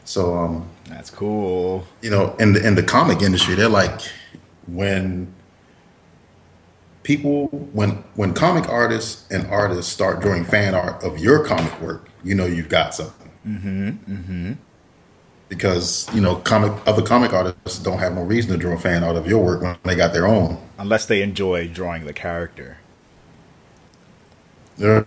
[0.04, 1.86] So um, That's cool.
[2.00, 4.00] you know, in the in the comic industry, they're like
[4.66, 5.32] when
[7.02, 12.08] people when when comic artists and artists start drawing fan art of your comic work,
[12.24, 13.30] you know you've got something.
[13.46, 13.88] Mm-hmm.
[14.14, 14.52] Mm-hmm.
[15.52, 19.04] Because you know, comic other comic artists don't have no reason to draw a fan
[19.04, 20.56] art of your work when they got their own.
[20.78, 22.78] Unless they enjoy drawing the character.
[24.78, 25.04] Right.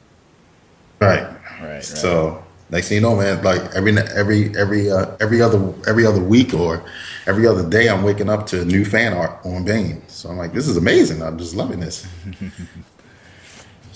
[1.02, 1.28] Right.
[1.60, 1.84] right.
[1.84, 6.22] So next thing you know, man, like every every every uh, every other every other
[6.22, 6.86] week or
[7.26, 10.08] every other day, I'm waking up to new fan art on Bayne.
[10.08, 11.24] So I'm like, this is amazing.
[11.24, 12.08] I'm just loving this.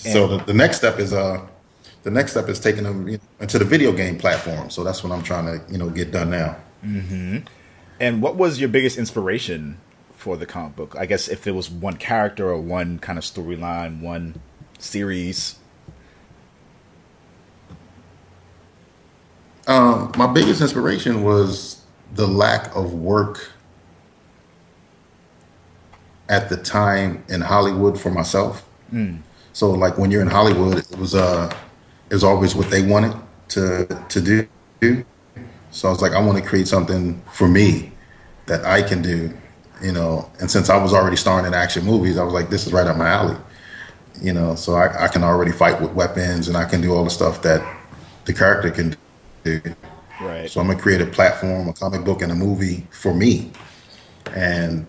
[0.00, 1.46] So the, the next step is uh,
[2.02, 4.70] the next step is taking them you know, into the video game platform.
[4.70, 6.56] So that's what I'm trying to you know get done now.
[8.00, 9.78] And what was your biggest inspiration
[10.12, 10.96] for the comic book?
[10.98, 14.40] I guess if it was one character or one kind of storyline, one
[14.78, 15.56] series.
[19.66, 21.82] Um, my biggest inspiration was
[22.14, 23.52] the lack of work
[26.28, 28.66] at the time in Hollywood for myself.
[29.52, 31.54] So like when you're in Hollywood, it was uh,
[32.14, 33.14] was always what they wanted
[33.48, 35.04] to to do.
[35.70, 37.92] So I was like, I want to create something for me
[38.46, 39.32] that I can do,
[39.82, 40.30] you know.
[40.40, 42.86] And since I was already starring in action movies, I was like, this is right
[42.86, 43.36] up my alley,
[44.20, 44.56] you know.
[44.56, 47.42] So I, I can already fight with weapons and I can do all the stuff
[47.42, 47.62] that
[48.24, 48.96] the character can
[49.44, 49.60] do.
[50.20, 50.50] Right.
[50.50, 53.52] So I'm gonna create a platform, a comic book, and a movie for me.
[54.34, 54.86] And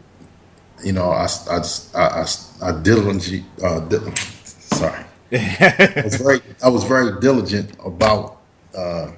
[0.84, 1.62] you know, I I,
[1.96, 2.26] I,
[2.64, 4.14] I diligently, uh, di-
[4.46, 8.42] sorry, I was very I was very diligent about
[8.76, 9.12] uh,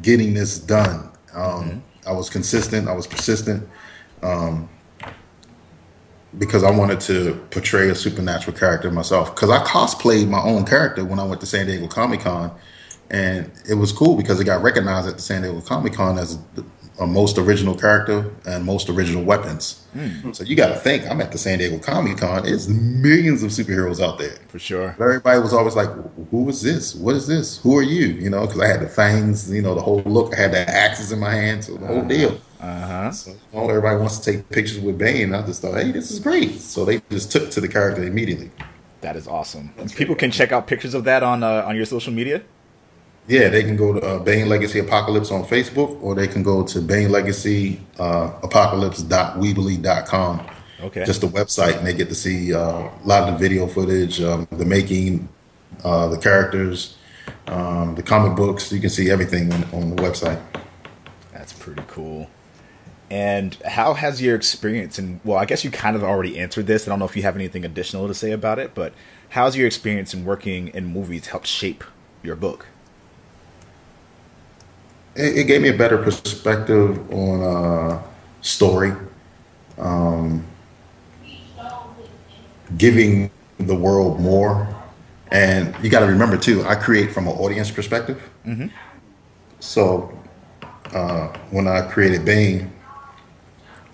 [0.00, 1.10] getting this done.
[1.32, 2.88] Um, I was consistent.
[2.88, 3.68] I was persistent.
[4.22, 4.68] Um,
[6.38, 9.34] because I wanted to portray a supernatural character myself.
[9.34, 12.52] Because I cosplayed my own character when I went to San Diego Comic Con,
[13.10, 16.38] and it was cool because it got recognized at the San Diego Comic Con as
[16.54, 16.64] the
[16.98, 19.84] a most original character and most original weapons.
[20.32, 22.42] So you got to think, I'm at the San Diego Comic Con.
[22.44, 24.36] There's millions of superheroes out there.
[24.48, 24.94] For sure.
[24.98, 25.88] But everybody was always like,
[26.30, 26.94] "Who is this?
[26.94, 27.58] What is this?
[27.58, 30.34] Who are you?" You know, because I had the fangs, you know, the whole look.
[30.34, 32.40] I had the axes in my hand, so the whole deal.
[32.60, 33.10] Uh-huh.
[33.12, 35.34] So everybody wants to take pictures with Bayne.
[35.34, 38.50] I just thought, "Hey, this is great." So they just took to the character immediately.
[39.00, 39.70] That is awesome.
[39.94, 42.42] People can check out pictures of that on uh, on your social media.
[43.26, 46.62] Yeah, they can go to uh, Bayne Legacy Apocalypse on Facebook, or they can go
[46.62, 50.46] to Bayne Legacy uh, Apocalypse.weebly.com.
[50.82, 51.06] Okay.
[51.06, 54.20] Just the website, and they get to see uh, a lot of the video footage,
[54.20, 55.26] um, the making,
[55.82, 56.98] uh, the characters,
[57.46, 58.70] um, the comic books.
[58.70, 60.38] You can see everything on, on the website.
[61.32, 62.28] That's pretty cool.
[63.10, 66.86] And how has your experience and well, I guess you kind of already answered this.
[66.86, 68.92] I don't know if you have anything additional to say about it, but
[69.30, 71.82] how's your experience in working in movies helped shape
[72.22, 72.66] your book?
[75.16, 78.02] It, it gave me a better perspective on uh,
[78.40, 78.92] story,
[79.78, 80.44] um,
[82.76, 84.68] giving the world more.
[85.30, 88.22] And you got to remember too, I create from an audience perspective.
[89.60, 90.12] So
[90.92, 92.70] uh, when I created Bayne,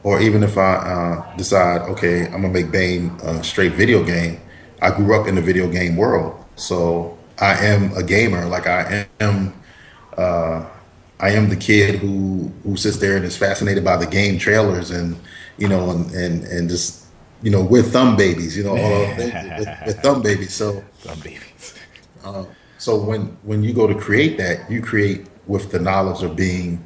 [0.03, 4.41] or even if I uh, decide, okay, I'm gonna make Bayne a straight video game,
[4.83, 8.47] I grew up in the video game world, so I am a gamer.
[8.47, 9.53] Like I am,
[10.17, 10.65] uh,
[11.21, 14.91] I am the kid who who sits there and is fascinated by the game trailers
[14.91, 15.17] and
[15.59, 17.07] you know and and, and just
[17.43, 20.55] you know we're thumb babies, you know, all of we're, we're thumb babies.
[20.55, 21.75] So Some babies.
[22.79, 26.83] so when when you go to create that, you create with the knowledge of being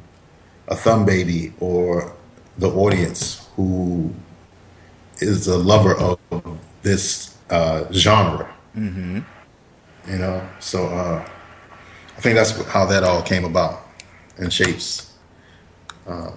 [0.67, 2.13] a thumb baby or
[2.57, 4.13] the audience who
[5.19, 6.19] is a lover of
[6.81, 8.53] this uh, genre.
[8.75, 9.19] Mm-hmm.
[10.11, 11.25] You know, so uh,
[12.17, 13.84] I think that's how that all came about
[14.37, 15.13] and shapes
[16.07, 16.31] uh,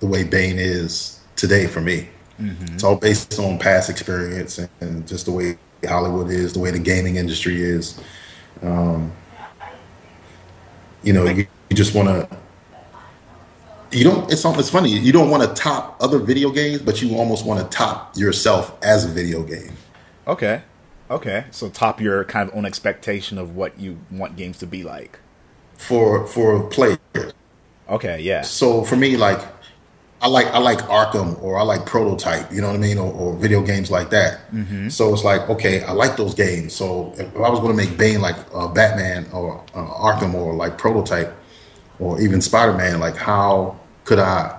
[0.00, 2.08] the way Bayne is today for me.
[2.38, 6.70] It's all based on past experience and, and just the way Hollywood is, the way
[6.70, 7.98] the gaming industry is.
[8.62, 9.12] Um,
[11.02, 12.36] you know, you, you just want to.
[13.92, 14.30] You don't.
[14.30, 14.90] It's it's funny.
[14.90, 18.76] You don't want to top other video games, but you almost want to top yourself
[18.82, 19.72] as a video game.
[20.26, 20.62] Okay.
[21.10, 21.44] Okay.
[21.52, 25.20] So top your kind of own expectation of what you want games to be like.
[25.78, 26.98] For for players.
[27.88, 28.42] Okay, yeah.
[28.42, 29.40] So for me, like
[30.20, 33.12] I like I like Arkham or I like Prototype, you know what I mean, or,
[33.12, 34.40] or video games like that.
[34.90, 36.74] So it's like okay, I like those games.
[36.74, 40.54] So if I was going to make Bayne like uh, Batman or uh, Arkham or
[40.54, 41.34] like Prototype
[42.00, 44.58] or even Spider Man, like how could I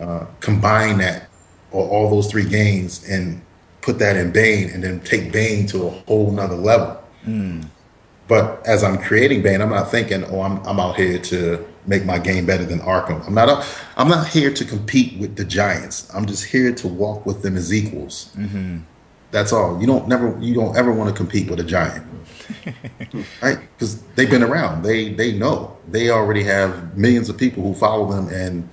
[0.00, 1.28] uh, combine that
[1.72, 3.40] or all those three games and
[3.80, 7.02] put that in Bayne and then take Bayne to a whole nother level.
[8.32, 12.06] But as I'm creating Bayne, I'm not thinking, oh, I'm, I'm out here to make
[12.06, 13.22] my game better than Arkham.
[13.26, 13.50] I'm not.
[13.50, 13.62] A,
[13.98, 16.10] I'm not here to compete with the giants.
[16.14, 18.34] I'm just here to walk with them as equals.
[18.34, 18.78] Mm-hmm.
[19.32, 19.78] That's all.
[19.78, 20.34] You don't never.
[20.40, 22.06] You don't ever want to compete with a giant,
[23.42, 23.58] right?
[23.74, 24.82] Because they've been around.
[24.82, 25.76] They they know.
[25.90, 28.66] They already have millions of people who follow them and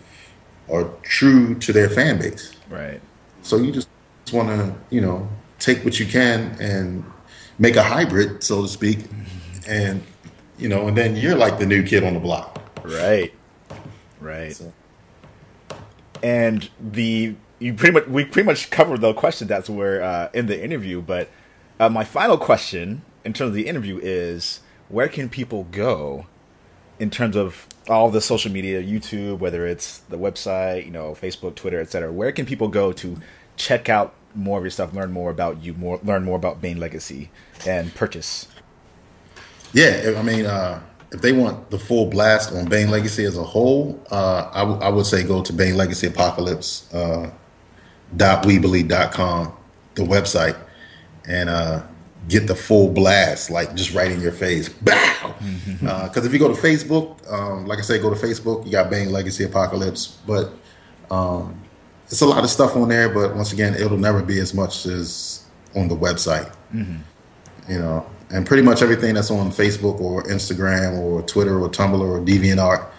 [0.71, 2.53] are true to their fan base.
[2.69, 3.01] Right.
[3.41, 3.89] So you just
[4.31, 5.27] want to, you know,
[5.59, 7.03] take what you can and
[7.57, 9.38] make a hybrid, so to speak, mm-hmm.
[9.69, 10.03] And
[10.57, 12.61] you know, and then you're like the new kid on the block.
[12.83, 13.33] Right.
[14.19, 14.53] Right.
[14.53, 14.73] So,
[16.21, 20.47] and the you pretty much we pretty much covered the question that's where uh, in
[20.47, 21.01] the interview.
[21.01, 21.29] But
[21.79, 26.25] uh, my final question in terms of the interview is where can people go
[26.99, 31.55] in terms of all the social media, YouTube, whether it's the website, you know, Facebook,
[31.55, 32.11] Twitter, etc.
[32.11, 33.17] Where can people go to
[33.55, 36.79] check out more of your stuff, learn more about you, more learn more about Bayne
[36.79, 37.29] Legacy,
[37.65, 38.47] and purchase?
[39.73, 43.43] Yeah, I mean, uh, if they want the full blast on Bayne Legacy as a
[43.43, 47.29] whole, uh, I, w- I would say go to Bayne Legacy Apocalypse uh,
[48.15, 49.53] dot weebly.com,
[49.95, 50.57] the website,
[51.27, 51.83] and uh,
[52.27, 54.69] get the full blast, like just right in your face.
[54.69, 55.35] Bow!
[56.07, 58.89] Because if you go to Facebook, um, like I say, go to Facebook, you got
[58.89, 60.51] Bayne Legacy Apocalypse, but
[61.11, 61.59] um,
[62.07, 63.09] it's a lot of stuff on there.
[63.09, 65.43] But once again, it'll never be as much as
[65.75, 66.51] on the website.
[67.67, 71.99] You know, and pretty much everything that's on Facebook or Instagram or Twitter or Tumblr
[71.99, 72.89] or DeviantArt,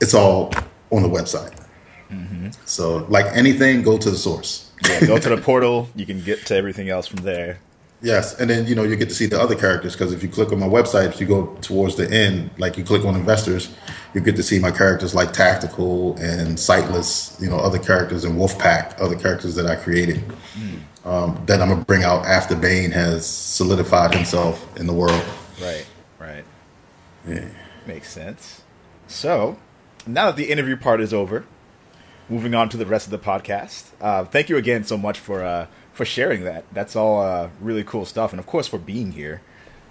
[0.00, 0.52] it's all
[0.90, 1.58] on the website.
[2.10, 2.50] Mm-hmm.
[2.64, 4.70] So, like anything, go to the source.
[4.88, 5.88] Yeah, go to the portal.
[5.94, 7.58] You can get to everything else from there.
[8.02, 10.28] Yes, and then you know you get to see the other characters because if you
[10.28, 13.74] click on my website, if you go towards the end, like you click on investors,
[14.12, 18.38] you get to see my characters like Tactical and Sightless, you know, other characters and
[18.38, 20.22] Wolfpack, other characters that I created
[20.54, 20.80] mm.
[21.04, 25.22] Um, that I'm gonna bring out after Bayne has solidified himself in the world.
[25.60, 25.86] Right,
[26.18, 26.44] right.
[27.28, 27.48] Yeah.
[27.86, 28.62] Makes sense.
[29.06, 29.58] So,
[30.06, 31.44] now that the interview part is over,
[32.28, 33.90] moving on to the rest of the podcast.
[34.00, 36.64] Uh, thank you again so much for uh, for sharing that.
[36.72, 39.42] That's all uh, really cool stuff, and of course for being here.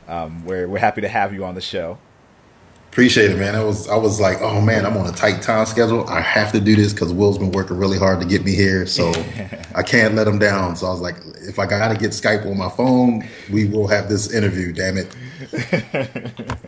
[0.07, 1.97] Um, we're we're happy to have you on the show.
[2.93, 3.55] Appreciate it, man.
[3.55, 6.07] I was I was like, oh man, I'm on a tight time schedule.
[6.07, 8.85] I have to do this because Will's been working really hard to get me here,
[8.85, 9.11] so
[9.75, 10.75] I can't let him down.
[10.75, 14.09] So I was like, if I gotta get Skype on my phone, we will have
[14.09, 14.73] this interview.
[14.73, 15.15] Damn it!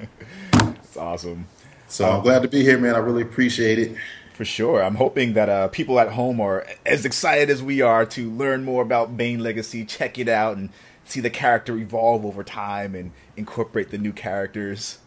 [0.96, 1.46] It's awesome.
[1.90, 2.96] So I'm glad to be here, man.
[2.96, 3.96] I really appreciate it.
[4.34, 4.82] For sure.
[4.82, 8.64] I'm hoping that uh, people at home are as excited as we are to learn
[8.64, 10.70] more about Bayne Legacy, check it out, and
[11.04, 14.98] see the character evolve over time and incorporate the new characters.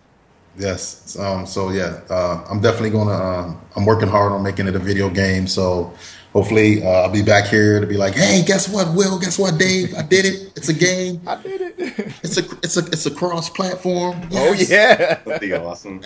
[0.59, 1.17] Yes.
[1.19, 3.13] Um, so yeah, uh, I'm definitely gonna.
[3.13, 5.47] Um, I'm working hard on making it a video game.
[5.47, 5.95] So
[6.33, 9.19] hopefully, uh, I'll be back here to be like, hey, guess what, Will?
[9.19, 9.95] Guess what, Dave?
[9.95, 10.53] I did it.
[10.57, 11.21] It's a game.
[11.27, 11.75] I did it.
[12.23, 14.21] It's a it's a it's a cross platform.
[14.33, 15.15] oh yeah.
[15.25, 16.03] That'd be awesome.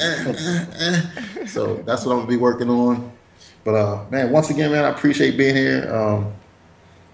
[1.47, 3.11] So that's what I'm gonna be working on.
[3.65, 5.93] But uh, man, once again, man, I appreciate being here.
[5.93, 6.33] Um,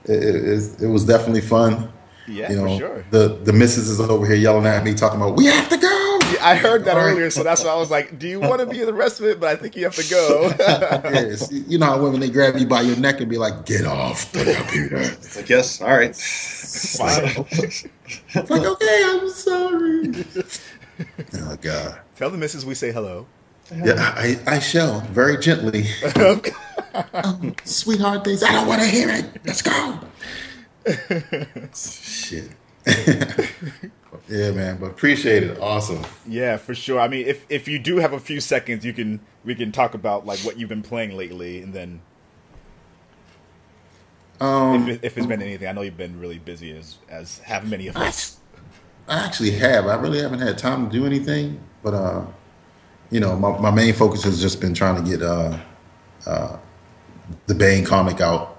[0.04, 1.90] it, it, it, it was definitely fun.
[2.26, 3.04] Yeah, you know, for sure.
[3.10, 5.77] the the missus is over here yelling at me, talking about we have to go.
[6.40, 8.80] I heard that earlier, so that's why I was like, "Do you want to be
[8.80, 10.52] in the rest of it?" But I think you have to go.
[10.58, 13.84] yes, you know how women they grab you by your neck and be like, "Get
[13.84, 16.10] off the computer." It's like, yes, all right.
[18.30, 20.24] It's like, okay, I'm sorry.
[21.34, 22.00] oh God.
[22.16, 23.26] Tell the missus we say hello.
[23.70, 25.84] Yeah, I, I shall very gently.
[27.12, 28.42] Um, sweetheart, things.
[28.42, 29.26] I don't want to hear it.
[29.44, 30.00] Let's go.
[31.74, 32.50] Shit.
[34.28, 34.78] yeah, man.
[34.78, 35.58] But appreciate it.
[35.60, 36.06] Awesome.
[36.26, 37.00] Yeah, for sure.
[37.00, 39.94] I mean, if if you do have a few seconds, you can we can talk
[39.94, 42.02] about like what you've been playing lately, and then
[44.40, 47.68] Um, if, if it's been anything, I know you've been really busy as as have
[47.68, 48.38] many of us.
[49.08, 49.86] I actually have.
[49.86, 52.26] I really haven't had time to do anything, but uh,
[53.10, 55.58] you know, my, my main focus has just been trying to get uh,
[56.26, 56.58] uh,
[57.46, 58.57] the Bayne comic out.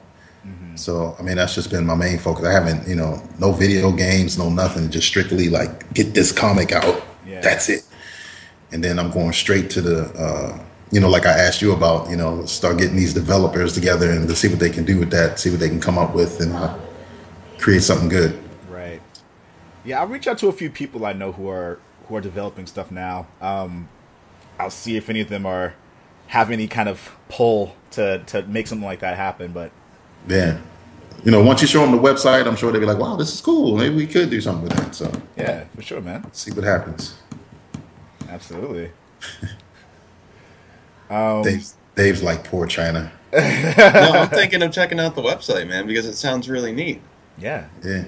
[0.80, 2.46] So I mean, that's just been my main focus.
[2.46, 4.90] I haven't, you know, no video games, no nothing.
[4.90, 7.04] Just strictly like get this comic out.
[7.26, 7.42] Yeah.
[7.42, 7.86] That's it.
[8.72, 10.60] And then I'm going straight to the, uh,
[10.92, 14.28] you know, like I asked you about, you know, start getting these developers together and
[14.28, 16.40] to see what they can do with that, see what they can come up with,
[16.40, 16.78] and uh,
[17.58, 18.40] create something good.
[18.70, 19.02] Right.
[19.84, 22.66] Yeah, I'll reach out to a few people I know who are who are developing
[22.66, 23.28] stuff now.
[23.42, 23.90] Um,
[24.58, 25.76] I'll see if any of them are
[26.28, 29.52] have any kind of pull to to make something like that happen.
[29.52, 29.72] But
[30.30, 30.60] Yeah.
[31.24, 33.34] You know, once you show them the website, I'm sure they'll be like, wow, this
[33.34, 33.76] is cool.
[33.76, 34.96] Maybe we could do something with that.
[34.96, 36.32] So yeah, for sure, man.
[36.34, 37.16] see what happens.
[38.30, 38.92] Absolutely.
[41.10, 43.12] Um, Dave's, Dave's like poor Chyna.
[43.34, 47.02] no, I'm thinking of checking out the website, man, because it sounds really neat.
[47.38, 48.06] Yeah, Yeah.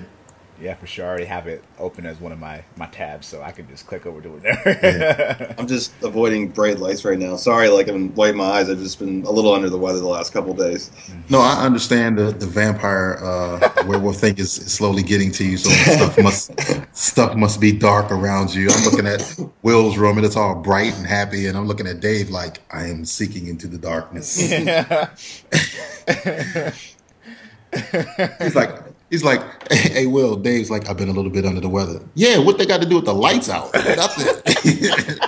[0.61, 1.05] Yeah, for sure.
[1.05, 3.87] I already have it open as one of my my tabs, so I can just
[3.87, 5.55] click over to it there.
[5.57, 7.35] I'm just avoiding bright lights right now.
[7.35, 8.69] Sorry, like I'm wiping my eyes.
[8.69, 10.91] I've just been a little under the weather the last couple days.
[11.29, 15.69] No, I understand the, the vampire uh, werewolf thing is slowly getting to you, so
[15.69, 18.69] stuff must stuff must be dark around you.
[18.69, 21.99] I'm looking at Will's room and it's all bright and happy, and I'm looking at
[21.99, 24.37] Dave like I am seeking into the darkness.
[28.39, 29.41] he's like he's like,
[29.71, 32.01] hey Will, Dave's like, I've been a little bit under the weather.
[32.15, 33.71] Yeah, what they got to do with the lights out?
[33.75, 34.25] Nothing.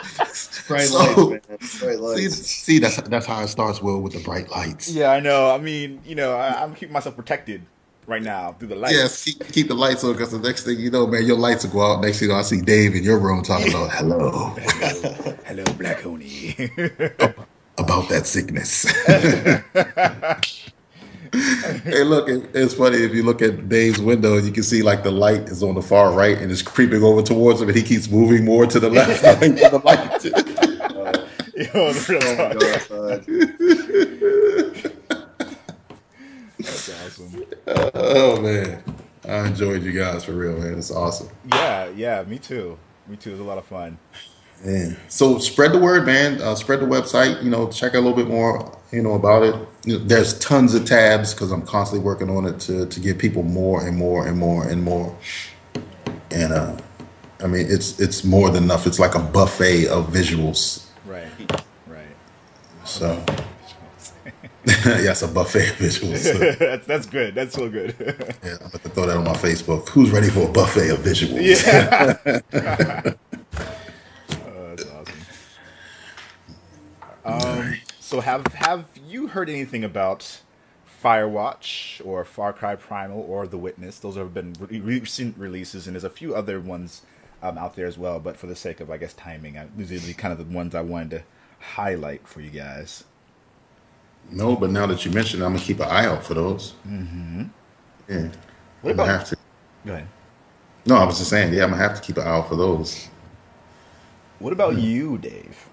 [0.68, 1.42] Bright So- lights, man.
[1.58, 2.36] Bright see, lights.
[2.48, 4.90] see, that's that's how it starts, Will, with the bright lights.
[4.92, 5.52] yeah, I know.
[5.52, 7.62] I mean, you know, I, I'm keeping myself protected
[8.08, 8.94] right now through the lights.
[8.96, 11.66] Yes, keep, keep the lights on because the next thing you know, man, your lights
[11.66, 12.02] will go out.
[12.02, 14.30] Next thing you know, I see Dave in your room talking about hello
[15.46, 16.56] Hello, Black Oni.
[17.78, 18.86] about that sickness.
[21.34, 25.04] Hey, look, it, it's funny if you look at Dave's window, you can see like
[25.04, 27.84] the light is on the far right and it's creeping over towards him, and he
[27.84, 30.24] keeps moving more to the left to the light.
[31.56, 32.54] Yo, the real oh
[33.18, 33.26] talk.
[36.58, 37.46] That's awesome.
[37.96, 38.84] oh man,
[39.28, 40.78] I enjoyed you guys for real, man.
[40.78, 41.30] It's awesome.
[41.46, 42.78] Yeah, yeah, me too.
[43.08, 43.32] Me too.
[43.32, 43.98] It was a lot of fun.
[44.66, 44.94] Yeah.
[45.10, 46.42] So spread the word, man.
[46.42, 47.44] Uh, spread the website.
[47.44, 48.78] You know, check out a little bit more.
[48.92, 49.56] You know about it.
[49.86, 53.18] You know, there's tons of tabs because I'm constantly working on it to to give
[53.18, 55.16] people more and more and more and more.
[56.32, 56.78] And uh,
[57.44, 58.88] I mean, it's it's more than enough.
[58.88, 60.86] It's like a buffet of visuals.
[61.06, 61.28] Right,
[61.88, 62.16] right.
[62.86, 63.24] So
[64.66, 66.58] yes, a buffet of visuals.
[66.60, 67.36] that's that's good.
[67.36, 67.96] That's so good.
[68.44, 69.90] yeah, I'm about to throw that on my Facebook.
[69.90, 71.66] Who's ready for a buffet of visuals?
[71.66, 73.14] yeah.
[74.46, 75.14] Oh, that's awesome.
[77.26, 80.42] Um, so have have you heard anything about
[81.04, 84.00] Firewatch or Far Cry Primal or The Witness?
[84.00, 87.02] Those have been re- recent releases, and there's a few other ones
[87.42, 88.20] um, out there as well.
[88.20, 90.54] But for the sake of, I guess, timing, I, these are the kind of the
[90.56, 91.24] ones I wanted to
[91.60, 93.04] highlight for you guys.
[94.32, 96.74] No, but now that you mentioned, it, I'm gonna keep an eye out for those.
[96.88, 97.44] Mm-hmm.
[98.10, 98.30] Yeah,
[98.82, 99.38] What I'm about- have to.
[99.86, 100.08] Go ahead.
[100.86, 101.54] No, I was just saying.
[101.54, 103.08] Yeah, I'm gonna have to keep an eye out for those.
[104.40, 105.70] What about you, Dave?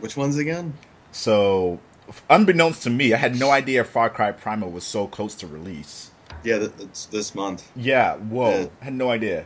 [0.00, 0.74] Which ones again?
[1.12, 1.80] So,
[2.28, 6.10] unbeknownst to me, I had no idea Far Cry Primal was so close to release.
[6.42, 7.70] Yeah, it's this month.
[7.76, 8.66] Yeah, whoa, Yeah.
[8.80, 9.44] I had no idea.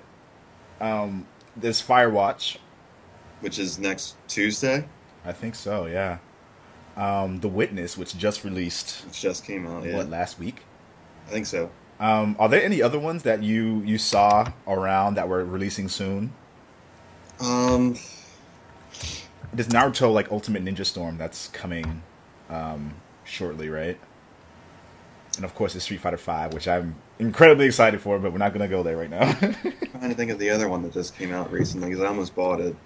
[0.81, 1.27] Um,
[1.57, 2.59] there's Firewatch.
[3.41, 4.87] which is next Tuesday.
[5.25, 6.19] I think so, yeah.
[6.97, 9.85] Um, The Witness, which just released Which just came out.
[9.85, 10.63] Yeah, what last week.
[11.27, 11.71] I think so.
[11.99, 16.33] Um, are there any other ones that you you saw around that were releasing soon?
[17.41, 17.97] Um,
[19.55, 22.03] There's Naruto like Ultimate Ninja Storm that's coming
[22.51, 22.95] um,
[23.25, 23.99] shortly, right?
[25.37, 28.53] And of course, there's Street Fighter Five, which I'm incredibly excited for, but we're not
[28.53, 29.33] gonna go there right now.
[29.41, 32.35] trying to think of the other one that just came out recently because I almost
[32.35, 32.77] bought it.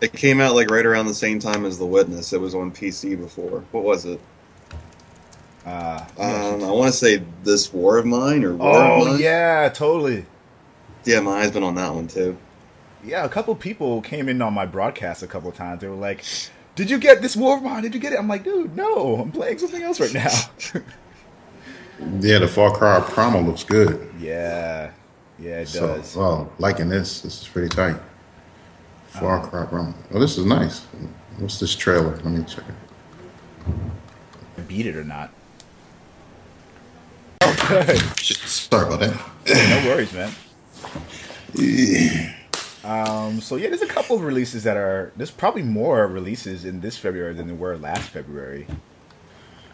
[0.00, 2.32] It came out like right around the same time as The Witness.
[2.32, 3.64] It was on PC before.
[3.72, 4.18] What was it?
[5.66, 9.68] uh, Um, I want to say This War of Mine or War of oh yeah,
[9.68, 10.24] totally.
[11.04, 12.36] yeah, my eyes been on that one too.
[13.04, 15.80] Yeah, a couple people came in on my broadcast a couple times.
[15.80, 16.24] They were like,
[16.74, 17.82] "Did you get this War of Mine?
[17.82, 20.28] Did you get it?" I'm like, "Dude, no, I'm playing something else right now."
[22.20, 24.10] Yeah, the Far Cry Primal looks good.
[24.18, 24.92] yeah,
[25.38, 26.16] yeah, it So, does.
[26.16, 27.20] well, liking this.
[27.20, 27.96] This is pretty tight.
[29.08, 29.48] Far uh-huh.
[29.48, 29.94] Cry Primal.
[30.10, 30.80] Oh, this is nice.
[31.36, 32.16] What's this trailer?
[32.16, 32.64] Let me check
[34.56, 34.66] it.
[34.66, 35.30] Beat it or not?
[38.16, 39.14] Shit, Sorry about that.
[39.84, 40.32] No worries, man.
[42.84, 45.12] Um, so yeah, there's a couple of releases that are.
[45.16, 48.66] There's probably more releases in this February than there were last February.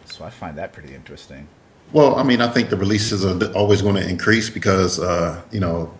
[0.05, 1.47] So I find that pretty interesting.
[1.93, 5.59] Well, I mean, I think the releases are always going to increase because, uh, you
[5.61, 5.93] know,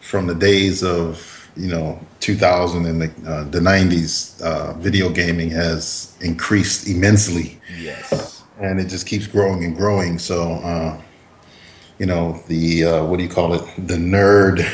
[0.00, 5.50] from the days of, you know, 2000 and the, uh, the 90s, uh, video gaming
[5.50, 8.44] has increased immensely Yes.
[8.60, 10.18] and it just keeps growing and growing.
[10.20, 11.00] So, uh,
[11.98, 13.62] you know, the, uh, what do you call it?
[13.88, 14.64] The nerd,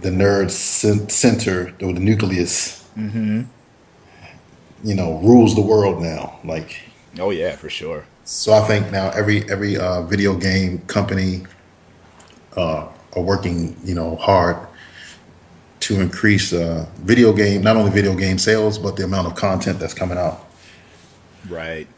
[0.00, 6.38] the nerd center or the nucleus, you know, rules the world now.
[6.44, 6.80] Like,
[7.18, 8.04] Oh yeah, for sure.
[8.24, 11.42] so I think now every every uh, video game company
[12.56, 12.86] uh,
[13.16, 14.56] are working, you know, hard
[15.80, 19.78] to increase uh, video game not only video game sales but the amount of content
[19.80, 20.44] that's coming out.
[21.48, 21.88] Right.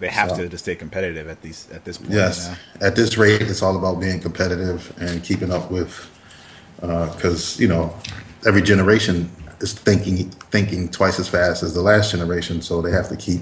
[0.00, 2.12] They have So- to to stay competitive at these at this point.
[2.12, 2.86] Yes, now.
[2.88, 6.10] at this rate, it's all about being competitive and keeping up with
[6.86, 7.94] because you know
[8.46, 9.30] every generation
[9.60, 13.40] is thinking thinking twice as fast as the last generation, so they have to keep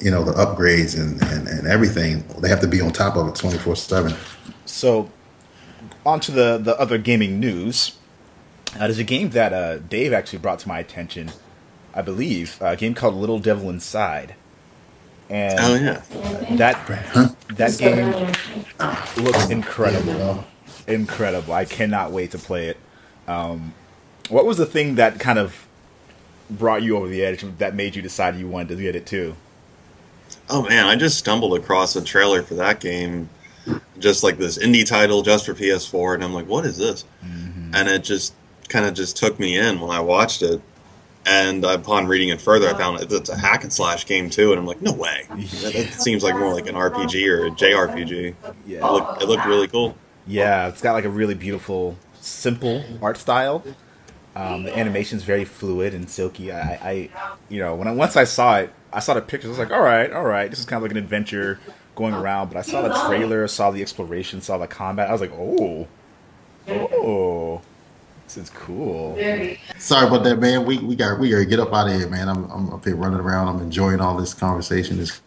[0.00, 2.24] you know the upgrades and and, and everything.
[2.40, 4.14] They have to be on top of it twenty four seven.
[4.66, 5.10] So,
[6.04, 7.96] on to the, the other gaming news.
[8.74, 11.30] Uh, there's a game that uh, Dave actually brought to my attention,
[11.94, 14.34] I believe, a game called Little Devil Inside.
[15.30, 16.02] And Oh yeah,
[16.56, 16.86] that
[17.56, 20.44] that game looks incredible.
[20.86, 21.52] Incredible.
[21.52, 22.76] I cannot wait to play it.
[23.26, 23.74] Um,
[24.28, 25.66] what was the thing that kind of
[26.50, 29.34] brought you over the edge that made you decide you wanted to get it too?
[30.50, 33.28] Oh man, I just stumbled across a trailer for that game,
[33.98, 37.04] just like this indie title just for PS4, and I'm like, what is this?
[37.22, 38.34] And it just
[38.68, 40.60] kind of just took me in when I watched it,
[41.26, 44.58] And upon reading it further, I found it's a hack and slash game too, and
[44.58, 45.26] I'm like, no way.
[45.38, 48.34] It that seems like more like an RPG or a JRPG.
[48.66, 48.78] Yeah.
[48.86, 49.96] It looked, it looked really cool.
[50.26, 53.64] Yeah, it's got like a really beautiful, simple art style.
[54.36, 56.50] Um, the animation's very fluid and silky.
[56.50, 57.10] I, I,
[57.48, 59.46] you know, when I, once I saw it, I saw the pictures.
[59.46, 61.60] I was like, all right, all right, this is kind of like an adventure
[61.94, 62.48] going around.
[62.48, 65.08] But I saw the trailer, saw the exploration, saw the combat.
[65.08, 65.86] I was like, oh,
[66.68, 67.62] oh,
[68.24, 69.16] this is cool.
[69.78, 70.64] Sorry about that, man.
[70.64, 72.28] We we got we gotta get up out of here, man.
[72.28, 73.48] I'm I'm up here running around.
[73.48, 74.98] I'm enjoying all this conversation.
[74.98, 75.20] It's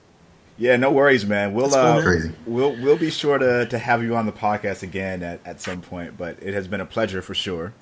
[0.57, 1.53] Yeah, no worries, man.
[1.53, 2.01] We'll uh,
[2.45, 5.81] we'll we'll be sure to to have you on the podcast again at at some
[5.81, 6.17] point.
[6.17, 7.73] But it has been a pleasure for sure.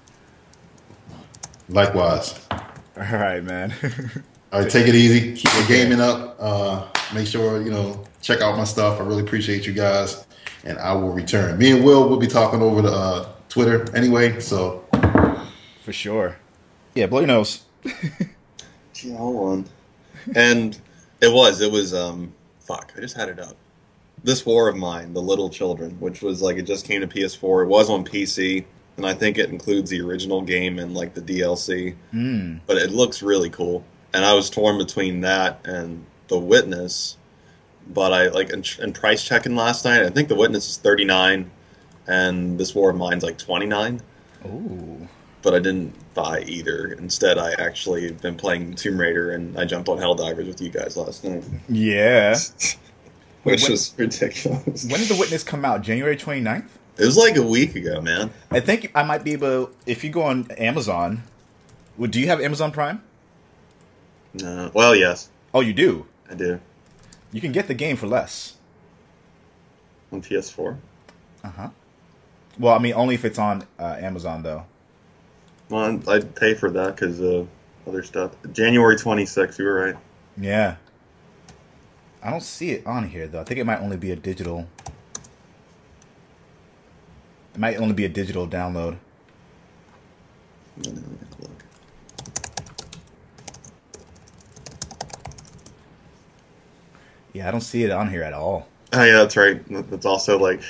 [1.70, 2.40] Likewise.
[2.52, 2.62] All
[2.98, 3.74] right, man.
[4.54, 5.36] All right, take it easy.
[5.36, 6.38] Keep your gaming up.
[6.40, 9.00] Uh, make sure you know check out my stuff.
[9.00, 10.26] I really appreciate you guys,
[10.64, 11.58] and I will return.
[11.58, 14.40] Me and Will will be talking over the uh, Twitter anyway.
[14.40, 14.86] So
[15.82, 16.38] for sure.
[16.94, 17.64] Yeah, blow your nose.
[19.04, 19.66] Yeah, hold on.
[20.36, 20.80] And
[21.22, 22.34] it was, it was, um,
[22.66, 23.56] fuck, I just had it up.
[24.24, 27.64] This War of Mine, The Little Children, which was like, it just came to PS4.
[27.64, 28.66] It was on PC,
[28.98, 31.96] and I think it includes the original game and like the DLC.
[32.14, 32.62] Mm.
[32.66, 33.86] But it looks really cool.
[34.14, 37.18] And I was torn between that and The Witness.
[37.88, 41.52] But I, like, in, in price checking last night, I think The Witness is 39
[42.08, 44.02] and this War of Mine's like 29
[44.46, 45.08] Ooh.
[45.46, 46.88] But I didn't buy either.
[46.94, 50.70] Instead, I actually have been playing Tomb Raider, and I jumped on Helldivers with you
[50.70, 52.32] guys last night, Yeah.
[53.44, 54.84] which when- was ridiculous.
[54.86, 55.82] When did The Witness come out?
[55.84, 56.66] January 29th?
[56.98, 58.32] It was like a week ago, man.
[58.52, 59.70] I think I might be able.
[59.86, 61.24] If you go on Amazon,
[61.98, 63.04] well, do you have Amazon Prime?
[64.34, 66.06] No, well, yes, Oh, you do.
[66.30, 66.60] I do
[67.32, 68.56] You can get the game for less.
[70.12, 70.78] on PS4.
[71.44, 71.70] Uh huh.
[72.58, 74.66] Well, I mean, only if it's on uh, Amazon, though.
[75.70, 77.46] Well, I'd pay for that because uh,
[77.88, 78.32] other stuff.
[78.54, 79.58] January 26th.
[79.58, 79.96] You were right.
[80.38, 80.76] Yeah.
[82.22, 83.40] I don't see it on here though.
[83.40, 84.68] I think it might only be a digital.
[87.54, 88.98] It might only be a digital download.
[90.78, 91.64] No, no, I gotta look.
[97.34, 98.68] Yeah, I don't see it on here at all.
[98.94, 99.62] Oh yeah, that's right.
[99.90, 100.62] That's also like,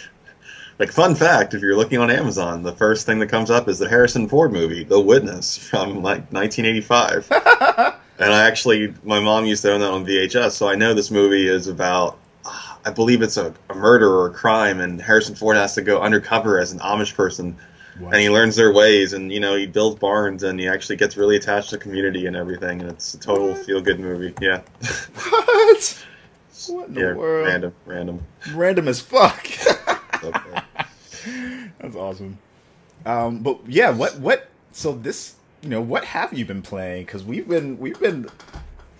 [0.79, 1.53] like fun fact.
[1.53, 4.51] If you're looking on Amazon, the first thing that comes up is the Harrison Ford
[4.51, 7.27] movie, The Witness, from like 1985.
[8.19, 11.11] and I actually, my mom used to own that on VHS, so I know this
[11.11, 12.19] movie is about.
[12.87, 16.01] I believe it's a, a murder or a crime, and Harrison Ford has to go
[16.01, 17.57] undercover as an Amish person,
[17.99, 21.17] and he learns their ways, and you know he builds barns, and he actually gets
[21.17, 24.35] really attached to the community and everything, and it's a total feel good movie.
[24.39, 24.61] Yeah,
[25.15, 26.05] What?
[26.67, 27.47] What in the world?
[27.47, 28.25] random, random.
[28.53, 29.47] Random as fuck.
[30.23, 30.61] Okay.
[31.85, 32.37] That's awesome.
[33.05, 34.47] Um, but yeah, what what?
[34.71, 37.05] So this, you know, what have you been playing?
[37.05, 38.27] Because we've been we've been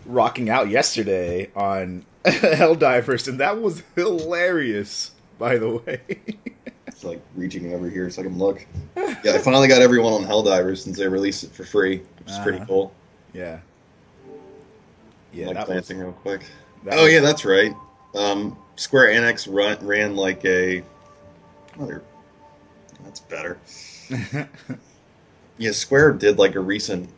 [0.06, 5.12] rocking out yesterday on Helldivers, and that was hilarious.
[5.38, 6.00] By the way,
[6.88, 8.66] It's like reaching over here so I can look.
[8.96, 12.40] Yeah, I finally got everyone on Helldivers since they released it for free, which is
[12.40, 12.68] pretty Uh-huh.
[12.68, 12.94] cool.
[13.34, 13.60] yeah,
[15.34, 16.42] yeah, like was, glancing real quick.
[16.86, 17.74] that oh was- yeah, that's right.
[18.16, 20.84] Um, Square Enix run, ran like a.
[21.80, 22.00] Oh,
[23.06, 23.58] that's better.
[25.58, 27.10] yeah, Square did like a recent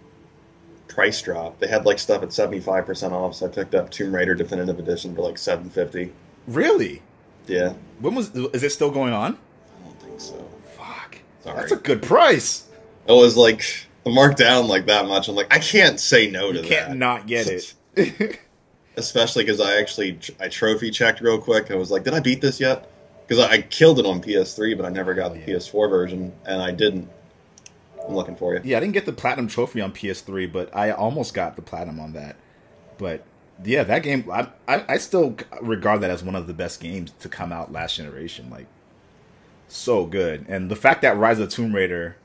[0.88, 1.59] price drop.
[1.59, 4.35] They had like stuff at seventy five percent off, so I picked up Tomb Raider
[4.35, 6.13] Definitive Edition for like seven fifty.
[6.47, 7.01] really.
[7.47, 8.35] Yeah, When was?
[8.35, 9.38] Is it still going on?
[9.79, 10.45] I don't think so.
[10.75, 11.55] Fuck, Sorry.
[11.57, 12.67] that's a good price.
[13.07, 13.63] It was like
[14.05, 15.29] marked down like that much.
[15.29, 16.69] I'm like, I can't say no to You that.
[16.88, 17.73] can't not get it.
[18.97, 21.71] especially because I actually I trophy checked real quick.
[21.71, 22.91] I was like, did I beat this yet?
[23.28, 25.47] Because I, I killed it on PS3, but I never got the yeah.
[25.47, 27.09] PS4 version, and I didn't.
[28.07, 28.61] I'm looking for you.
[28.63, 31.99] Yeah, I didn't get the platinum trophy on PS3, but I almost got the platinum
[31.99, 32.38] on that.
[32.97, 33.25] But
[33.63, 37.11] yeah, that game, I, I, I still regard that as one of the best games
[37.19, 38.49] to come out last generation.
[38.49, 38.67] Like,
[39.67, 40.45] so good.
[40.47, 42.15] And the fact that Rise of the Tomb Raider,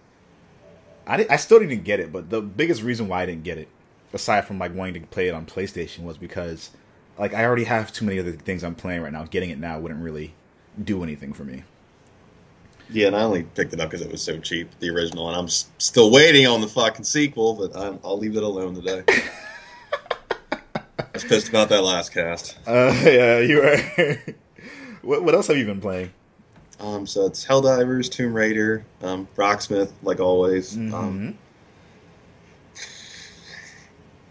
[1.07, 3.69] I, I still didn't get it, but the biggest reason why I didn't get it,
[4.13, 6.71] aside from like wanting to play it on PlayStation, was because
[7.19, 9.25] like I already have too many other things I'm playing right now.
[9.25, 10.35] Getting it now wouldn't really
[10.83, 11.63] do anything for me.
[12.91, 15.37] Yeah, and I only picked it up because it was so cheap, the original, and
[15.37, 19.03] I'm s- still waiting on the fucking sequel, but I'm, I'll leave it alone today.
[20.99, 22.59] I was pissed about that last cast.
[22.67, 23.77] Uh, yeah, you are.
[25.03, 26.11] what, what else have you been playing?
[26.81, 30.77] Um, so it's Helldivers, Tomb Raider, um, Rocksmith, like always.
[30.77, 31.35] Um, Mhm.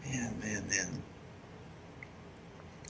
[0.13, 1.01] Man, man, man.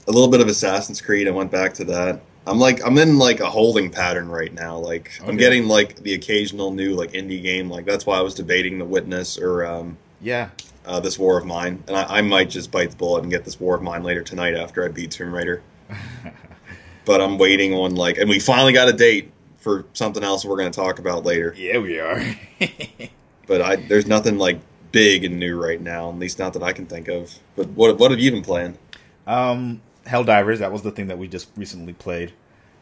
[0.08, 1.28] A little bit of Assassin's Creed.
[1.28, 2.20] I went back to that.
[2.46, 4.78] I'm like I'm in like a holding pattern right now.
[4.78, 5.30] Like Okay.
[5.30, 7.70] I'm getting like the occasional new like indie game.
[7.70, 10.50] Like that's why I was debating The Witness or um, Yeah,
[10.84, 13.44] uh, this War of Mine, and I, I might just bite the bullet and get
[13.44, 15.62] this War of Mine later tonight after I beat Tomb Raider.
[17.04, 20.56] but I'm waiting on like, and we finally got a date for something else we're
[20.56, 21.54] going to talk about later.
[21.56, 22.20] Yeah, we are.
[23.44, 24.60] But I, there's nothing like
[24.92, 27.34] big and new right now, at least not that I can think of.
[27.56, 28.78] But what what have you been playing?
[29.26, 32.32] um, Helldivers, that was the thing that we just recently played.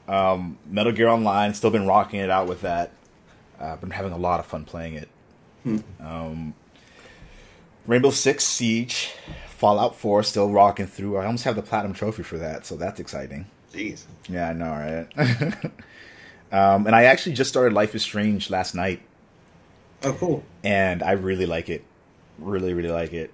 [0.09, 2.93] Um, Metal Gear Online, still been rocking it out with that.
[3.61, 5.09] Uh, been having a lot of fun playing it.
[6.01, 6.55] Um,
[7.87, 9.13] Rainbow Six Siege,
[9.49, 11.17] Fallout 4, still rocking through.
[11.19, 13.47] I almost have the platinum trophy for that, so that's exciting.
[13.73, 14.05] Jeez.
[14.29, 15.65] Yeah, I know, right?
[16.53, 19.03] um, and I actually just started Life is Strange last night,
[20.03, 20.45] Oh, cool.
[20.65, 21.85] and I really like it.
[22.39, 23.33] Really, really like it.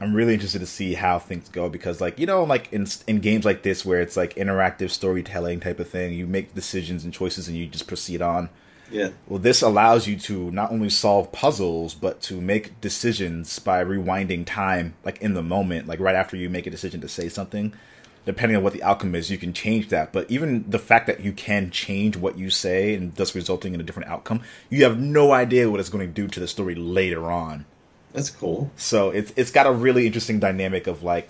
[0.00, 3.20] I'm really interested to see how things go because, like, you know, like in in
[3.20, 7.12] games like this where it's like interactive storytelling type of thing, you make decisions and
[7.12, 8.48] choices and you just proceed on.
[8.90, 9.10] Yeah.
[9.26, 14.44] Well, this allows you to not only solve puzzles, but to make decisions by rewinding
[14.46, 17.72] time, like in the moment, like right after you make a decision to say something.
[18.26, 20.10] Depending on what the outcome is, you can change that.
[20.10, 23.80] But even the fact that you can change what you say and thus resulting in
[23.80, 24.40] a different outcome,
[24.70, 27.66] you have no idea what it's going to do to the story later on.
[28.14, 28.70] That's cool.
[28.76, 31.28] So it's it's got a really interesting dynamic of like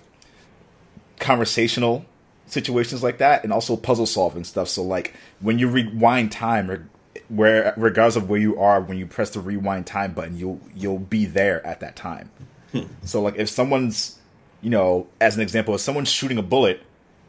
[1.19, 2.05] conversational
[2.45, 4.69] situations like that, and also puzzle solving stuff.
[4.69, 6.87] So like when you rewind time, or
[7.27, 10.99] where regardless of where you are, when you press the rewind time button, you'll you'll
[10.99, 12.29] be there at that time.
[12.71, 12.83] Hmm.
[13.03, 14.19] So like if someone's,
[14.61, 16.83] you know, as an example, if someone's shooting a bullet,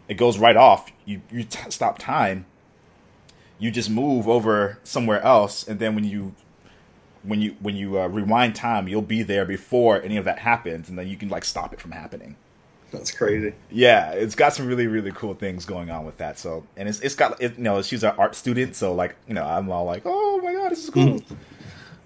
[0.07, 0.93] it goes right off.
[1.07, 2.45] You you t- stop time.
[3.59, 6.35] You just move over somewhere else, and then when you
[7.27, 10.89] when you when you uh, rewind time, you'll be there before any of that happens,
[10.89, 12.37] and then you can like stop it from happening.
[12.93, 13.53] That's crazy.
[13.71, 16.39] Yeah, it's got some really really cool things going on with that.
[16.39, 19.35] So, and it's it's got it, you know she's an art student, so like you
[19.35, 21.21] know I'm all like, oh my god, this is cool.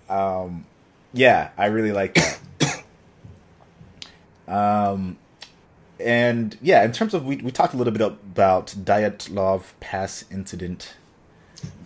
[0.09, 0.67] um,
[1.13, 2.85] yeah, I really like that.
[4.49, 5.19] um,
[5.99, 10.95] and yeah, in terms of we we talked a little bit about Dyatlov Pass incident.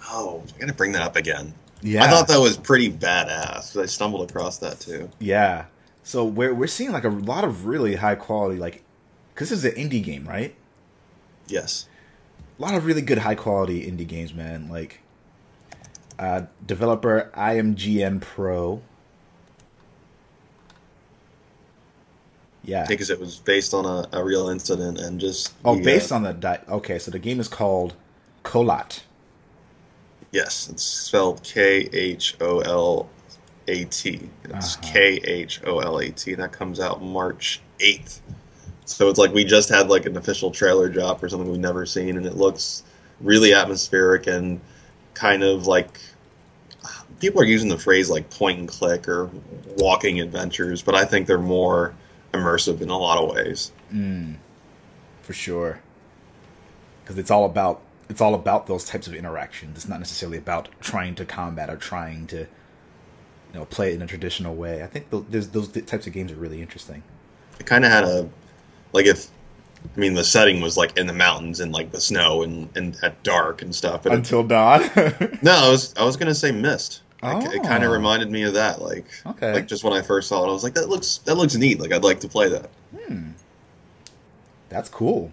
[0.08, 1.54] Oh, I'm gonna bring that up again.
[1.84, 3.78] Yeah, I thought that was pretty badass.
[3.80, 5.10] I stumbled across that too.
[5.18, 5.66] Yeah.
[6.02, 8.82] So we're we're seeing like a lot of really high quality like
[9.34, 10.54] cuz this is an indie game, right?
[11.46, 11.86] Yes.
[12.58, 14.70] A lot of really good high quality indie games, man.
[14.70, 15.00] Like
[16.18, 18.80] uh developer IMGN Pro.
[22.62, 22.86] Yeah.
[22.88, 26.10] Because it was based on a, a real incident and just Oh, the, uh, based
[26.10, 27.92] on the di- Okay, so the game is called
[28.42, 29.00] Kholat.
[30.34, 33.08] Yes, it's spelled K H O L
[33.68, 34.28] A T.
[34.44, 34.82] It's Uh-huh.
[34.92, 36.34] K H O L A T.
[36.34, 38.20] That comes out March eighth.
[38.84, 41.86] So it's like we just had like an official trailer drop or something we've never
[41.86, 42.82] seen, and it looks
[43.20, 44.60] really atmospheric and
[45.14, 46.00] kind of like
[47.20, 49.30] people are using the phrase like point and click or
[49.76, 51.94] walking adventures, but I think they're more
[52.32, 53.70] immersive in a lot of ways.
[55.22, 55.78] for sure
[57.04, 60.68] because it's all about it's all about those types of interactions it's not necessarily about
[60.80, 62.46] trying to combat or trying to you
[63.54, 66.36] know play it in a traditional way i think those, those types of games are
[66.36, 67.02] really interesting
[67.58, 68.28] It kind of had a
[68.92, 69.28] like if
[69.96, 72.96] I mean the setting was like in the mountains and like the snow and, and
[73.02, 74.80] at dark and stuff, but it, until dawn
[75.42, 77.02] No, I was I was gonna say Mist.
[77.22, 77.86] Like, It kind Oh.
[77.88, 78.80] of reminded me of that.
[78.80, 79.52] Like, Okay.
[79.52, 81.80] like just when I first saw it, I was like, that looks that looks neat.
[81.80, 82.70] Like, I'd like to play that.
[83.06, 83.30] Hmm.
[84.70, 85.30] that's cool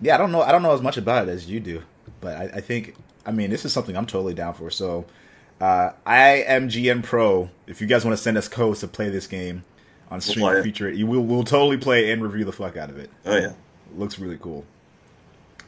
[0.00, 1.82] yeah i don't know i don't know as much about it as you do
[2.20, 2.94] but i, I think
[3.24, 5.06] i mean this is something i'm totally down for so
[5.60, 7.50] uh, IMGN Pro.
[7.66, 9.64] If you guys want to send us codes to play this game
[10.10, 10.62] on stream it.
[10.62, 13.10] feature it, you will we'll totally play and review the fuck out of it.
[13.24, 13.52] Oh yeah,
[13.94, 14.64] looks really cool.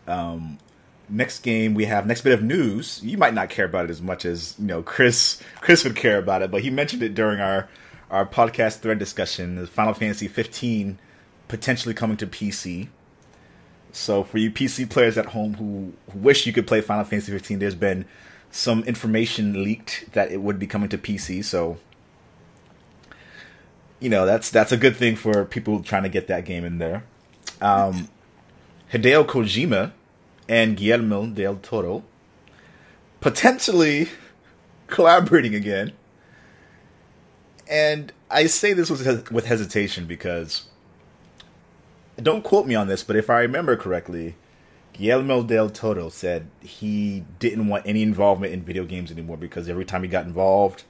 [0.06, 0.58] Um,
[1.08, 3.00] next game we have next bit of news.
[3.02, 5.40] You might not care about it as much as you know Chris.
[5.60, 7.68] Chris would care about it, but he mentioned it during our
[8.10, 9.56] our podcast thread discussion.
[9.56, 10.98] The Final Fantasy 15
[11.48, 12.88] potentially coming to PC.
[13.92, 17.58] So for you PC players at home who, wish you could play Final Fantasy 15,
[17.58, 18.04] there's been
[18.50, 21.44] some information leaked that it would be coming to PC.
[21.44, 21.78] So
[24.00, 26.78] you know that's that's a good thing for people trying to get that game in
[26.78, 27.04] there.
[27.60, 28.08] Um,
[28.92, 29.92] Hideo Kojima
[30.48, 32.04] and Guillermo del Toro
[33.20, 34.08] potentially
[34.86, 35.92] collaborating again.
[37.70, 40.67] And I say this with with hesitation because
[42.22, 44.34] don't quote me on this, but if I remember correctly,
[44.92, 49.84] Guillermo del Toro said he didn't want any involvement in video games anymore because every
[49.84, 50.84] time he got involved,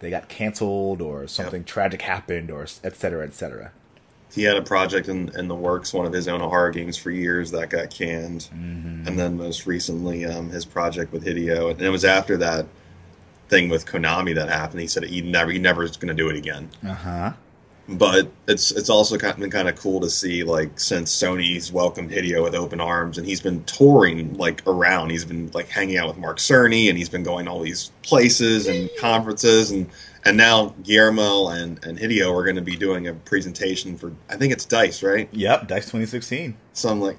[0.00, 3.72] they got canceled or something tragic happened or et cetera, et cetera.
[4.34, 7.10] he had a project in, in the works, one of his own horror games for
[7.10, 11.90] years that got canned, and then most recently um, his project with Hideo, and it
[11.90, 12.66] was after that
[13.48, 14.80] thing with Konami that happened.
[14.80, 16.70] He said he never he never is going to do it again.
[16.82, 17.32] Uh huh.
[17.88, 21.72] But it's it's also kind of been kind of cool to see like since Sony's
[21.72, 25.10] welcomed Hideo with open arms and he's been touring like around.
[25.10, 28.68] He's been like hanging out with Mark Cerny and he's been going all these places
[28.68, 29.90] and conferences and
[30.24, 34.36] and now Guillermo and and Hideo are going to be doing a presentation for I
[34.36, 35.28] think it's Dice right.
[35.32, 36.56] Yep, Dice 2016.
[36.74, 37.18] So I'm like,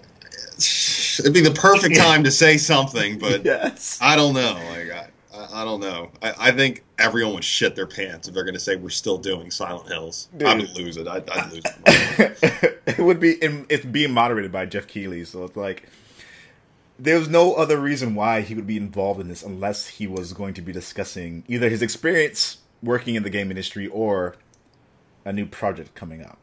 [1.20, 3.98] it'd be the perfect time to say something, but Yes.
[4.02, 4.54] I don't know.
[4.70, 5.08] Like I,
[5.52, 6.12] I, I don't know.
[6.22, 9.18] I, I think everyone would shit their pants if they're going to say we're still
[9.18, 10.30] doing Silent Hills.
[10.46, 11.08] I would lose it.
[11.08, 12.82] I'd, I'd lose it.
[12.88, 15.90] it would be in, it's being moderated by Geoff Keighley, so it's like
[17.00, 20.54] there's no other reason why he would be involved in this unless he was going
[20.54, 24.36] to be discussing either his experience working in the game industry or
[25.26, 26.38] a new project coming up.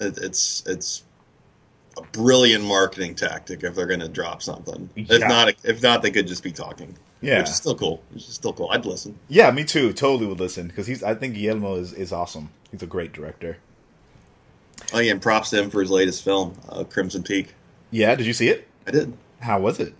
[0.00, 1.02] it it's it's
[1.96, 4.90] a brilliant marketing tactic if they're going to drop something.
[4.96, 6.96] If not, if not, they could just be talking.
[7.20, 7.38] Yeah.
[7.38, 8.02] which is still cool.
[8.12, 8.68] Which is still cool.
[8.70, 9.18] I'd listen.
[9.28, 9.92] Yeah, me too.
[9.94, 11.02] Totally would listen because he's.
[11.02, 12.50] I think Guillermo is is awesome.
[12.70, 13.56] He's a great director.
[14.92, 17.54] Oh yeah, and props to him for his latest film, uh, Crimson Peak.
[17.90, 18.68] Yeah, did you see it?
[18.86, 19.16] I did.
[19.40, 19.94] How was it?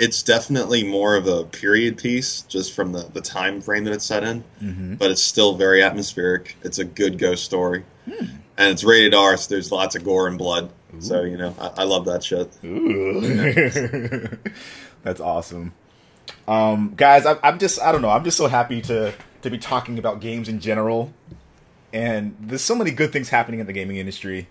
[0.00, 4.04] it's definitely more of a period piece just from the, the time frame that it's
[4.04, 4.94] set in Mm-hmm.
[4.94, 8.26] but it's still very atmospheric it's a good ghost story Hmm.
[8.56, 10.70] and it's rated r so there's lots of gore and blood
[11.00, 14.28] so you know I, I love that shit Ooh.
[15.02, 15.72] That's awesome.
[16.46, 19.58] Um, guys, I'm, I'm just, I don't know, I'm just so happy to, to be
[19.58, 21.12] talking about games in general.
[21.92, 24.48] And there's so many good things happening in the gaming industry.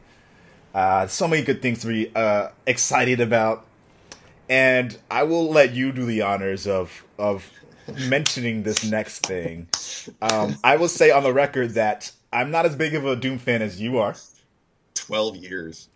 [0.74, 3.66] Uh, so many good things to be uh, excited about.
[4.50, 7.50] And I will let you do the honors of, of
[8.08, 9.68] mentioning this next thing.
[10.22, 13.38] Um, I will say on the record that I'm not as big of a Doom
[13.38, 14.16] fan as you are.
[14.96, 15.90] 12 years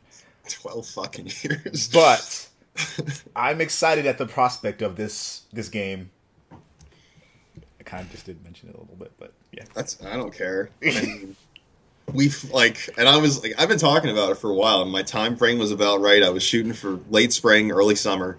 [0.49, 2.49] 12 fucking years but
[3.35, 6.09] I'm excited at the prospect of this this game.
[6.51, 9.65] I kind of just did mention it a little bit, but yeah.
[9.73, 10.69] That's I don't care.
[10.81, 11.35] I mean,
[12.13, 14.91] we've like, and I was like, I've been talking about it for a while, and
[14.91, 16.23] my time frame was about right.
[16.23, 18.37] I was shooting for late spring, early summer,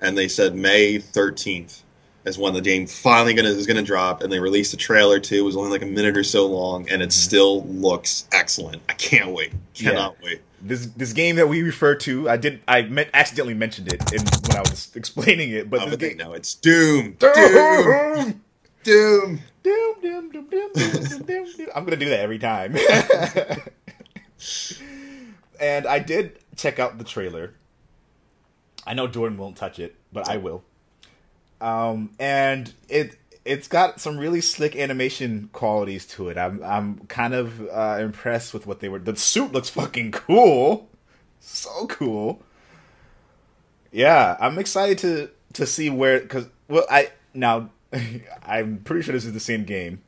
[0.00, 1.82] and they said May thirteenth
[2.26, 5.36] is when the game finally gonna is gonna drop, and they released a trailer too.
[5.36, 7.10] It was only like a minute or so long, and it mm-hmm.
[7.10, 8.82] still looks excellent.
[8.88, 9.52] I can't wait.
[9.74, 10.42] Cannot wait.
[10.62, 14.36] This this game that we refer to, I did I meant accidentally mentioned it in,
[14.42, 16.16] when I was explaining it, but Oh, this game.
[16.18, 17.16] know it's Doom.
[17.18, 17.32] Doom.
[17.34, 18.42] Doom,
[18.82, 19.40] Doom.
[19.62, 21.68] doom, doom, doom, doom, doom, doom, doom, doom.
[21.74, 22.76] I'm gonna do that every time.
[25.60, 27.54] and I did check out the trailer.
[28.86, 30.64] I know Jordan won't touch it, but I will.
[31.60, 33.16] Um, and it
[33.50, 36.38] it's got some really slick animation qualities to it.
[36.38, 39.00] I'm I'm kind of uh, impressed with what they were.
[39.00, 40.88] The suit looks fucking cool,
[41.40, 42.42] so cool.
[43.90, 47.70] Yeah, I'm excited to to see where because well I now
[48.46, 50.00] I'm pretty sure this is the same game.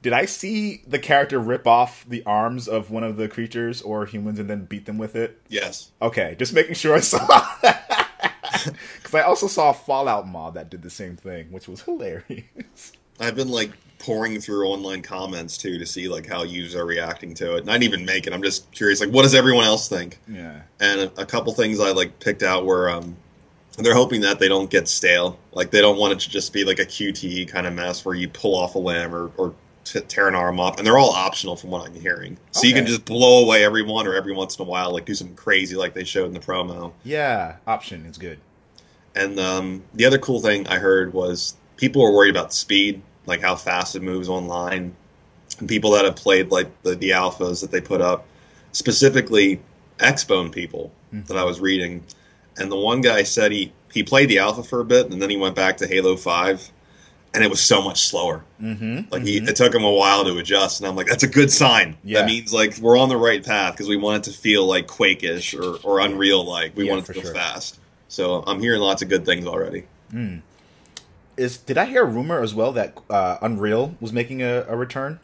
[0.00, 4.06] Did I see the character rip off the arms of one of the creatures or
[4.06, 5.42] humans and then beat them with it?
[5.48, 5.90] Yes.
[6.00, 7.18] Okay, just making sure I saw
[8.96, 12.92] Because I also saw a Fallout mod that did the same thing, which was hilarious.
[13.18, 17.34] I've been like pouring through online comments too to see like how users are reacting
[17.34, 17.60] to it.
[17.60, 18.32] And I didn't even make it.
[18.32, 20.18] I'm just curious, like, what does everyone else think?
[20.26, 20.62] Yeah.
[20.80, 23.16] And a, a couple things I like picked out were um,
[23.78, 25.38] they're hoping that they don't get stale.
[25.52, 28.14] Like they don't want it to just be like a QTE kind of mess where
[28.14, 29.54] you pull off a limb or, or
[29.84, 32.38] t- tear an arm off, and they're all optional from what I'm hearing.
[32.52, 35.14] So you can just blow away everyone or every once in a while, like do
[35.14, 36.92] something crazy like they showed in the promo.
[37.04, 38.38] Yeah, option is good.
[39.14, 43.40] And um, the other cool thing I heard was people were worried about speed, like
[43.40, 44.94] how fast it moves online.
[45.58, 48.26] And people that have played like the, the alphas that they put up,
[48.72, 49.60] specifically
[49.98, 52.04] Xbone people that I was reading.
[52.56, 55.28] And the one guy said he, he played the alpha for a bit and then
[55.30, 56.70] he went back to Halo 5
[57.34, 58.44] and it was so much slower.
[58.60, 59.12] Mm-hmm.
[59.12, 61.50] Like he, it took him a while to adjust, and I'm like, that's a good
[61.52, 61.96] sign.
[62.02, 62.20] Yeah.
[62.20, 64.88] That means like we're on the right path because we want it to feel like
[64.88, 66.76] Quake-ish or, or Unreal like.
[66.76, 67.34] We Yeah, want it to feel sure.
[67.34, 67.78] fast.
[68.10, 69.84] So I'm hearing lots of good things already.
[71.36, 74.76] Is did I hear a rumor as well that uh, Unreal was making a, a
[74.76, 75.20] return?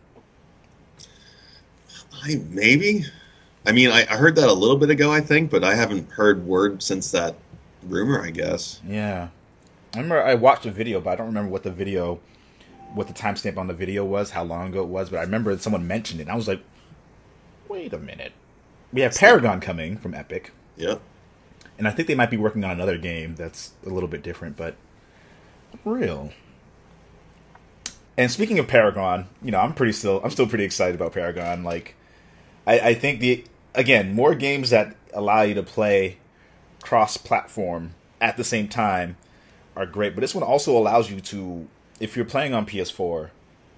[2.22, 3.04] I maybe.
[3.66, 6.12] I mean, I, I heard that a little bit ago, I think, but I haven't
[6.12, 7.34] heard word since that
[7.82, 8.22] rumor.
[8.24, 8.80] I guess.
[8.86, 9.28] Yeah,
[9.92, 12.20] I remember I watched a video, but I don't remember what the video,
[12.94, 15.10] what the timestamp on the video was, how long ago it was.
[15.10, 16.62] But I remember someone mentioned it, and I was like,
[17.68, 18.32] "Wait a minute,
[18.92, 21.00] we have Paragon coming from Epic, Yep.
[21.78, 24.56] And I think they might be working on another game that's a little bit different,
[24.56, 24.76] but
[25.84, 26.32] real."
[28.18, 31.64] And speaking of Paragon, you know, I'm pretty still, I'm still pretty excited about Paragon.
[31.64, 31.94] Like,
[32.66, 36.18] I, I think the again more games that allow you to play
[36.82, 39.16] cross-platform at the same time
[39.74, 40.14] are great.
[40.14, 41.68] But this one also allows you to
[42.00, 43.30] if you're playing on PS4,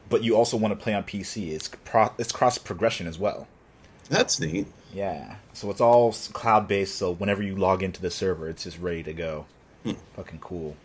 [0.09, 3.49] but you also want to play on PC, it's pro- it's cross progression as well.
[4.09, 4.67] That's neat.
[4.93, 5.37] Yeah.
[5.53, 6.97] So it's all cloud based.
[6.97, 9.47] So whenever you log into the server, it's just ready to go.
[10.17, 10.77] Fucking cool.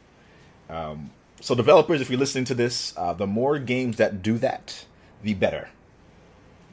[0.69, 4.85] Um, so developers, if you're listening to this, uh, the more games that do that,
[5.21, 5.69] the better.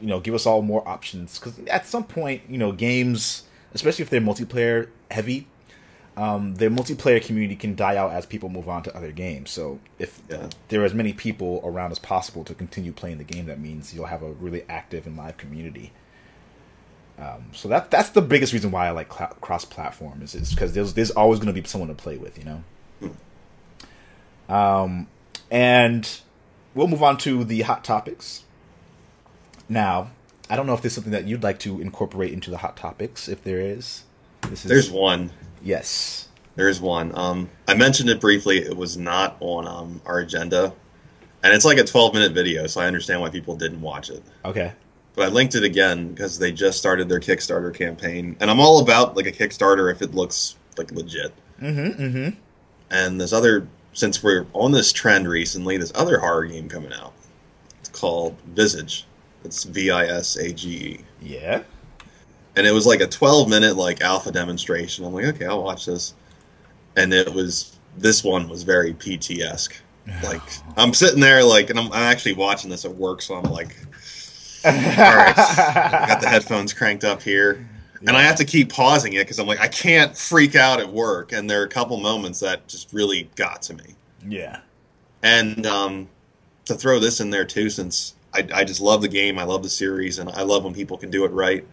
[0.01, 4.03] You know, give us all more options because at some point, you know, games, especially
[4.03, 5.47] if they're multiplayer heavy,
[6.17, 9.51] um, their multiplayer community can die out as people move on to other games.
[9.51, 10.49] So if Yeah.
[10.69, 13.95] there are as many people around as possible to continue playing the game, that means
[13.95, 15.93] you'll have a really active and live community.
[17.21, 20.73] Um, so that that's the biggest reason why I like cl- cross-platform is is because
[20.73, 24.55] there's there's always going to be someone to play with, you know.
[24.55, 25.07] Um,
[25.51, 26.09] and
[26.75, 28.45] we'll move on to the hot topics.
[29.69, 30.11] Now,
[30.49, 33.29] I don't know if there's something that you'd like to incorporate into the hot topics.
[33.29, 34.05] If there is,
[34.49, 35.31] this is There's one.
[35.63, 36.29] yes.
[36.57, 37.17] There's one.
[37.17, 38.59] Um, I mentioned it briefly.
[38.59, 40.75] It was not on um, our agenda,
[41.43, 44.23] and it's like a 12 minute video, so I understand why people didn't watch it.
[44.45, 44.73] Okay.
[45.21, 48.81] But I linked it again because they just started their Kickstarter campaign, and I'm all
[48.81, 51.35] about like a Kickstarter if it looks like legit.
[51.61, 52.03] Mm-hmm.
[52.03, 52.29] Mm-hmm.
[52.91, 57.13] And this other, since we're on this trend recently, this other horror game coming out.
[57.81, 59.05] It's called Visage.
[59.45, 61.01] It's V I S A G E.
[61.21, 61.65] Yeah.
[62.57, 65.85] and it was like a 12 minute like alpha demonstration i'm like okay i'll watch
[65.85, 66.15] this
[66.97, 69.77] and it was this one was very pt-esque
[70.25, 70.41] like
[70.79, 73.77] i'm sitting there like and i'm, I'm actually watching this at work so i'm like
[74.65, 77.67] all right i got the headphones cranked up here
[78.01, 80.89] and i have to keep pausing it because i'm like i can't freak out at
[80.93, 83.95] work and there are a couple moments that just really got to me
[84.27, 84.61] Yeah.
[85.23, 86.09] and um,
[86.67, 89.65] to throw this in there too, since I, I just love the game, I love
[89.65, 91.67] the series, and I love when people can do it right.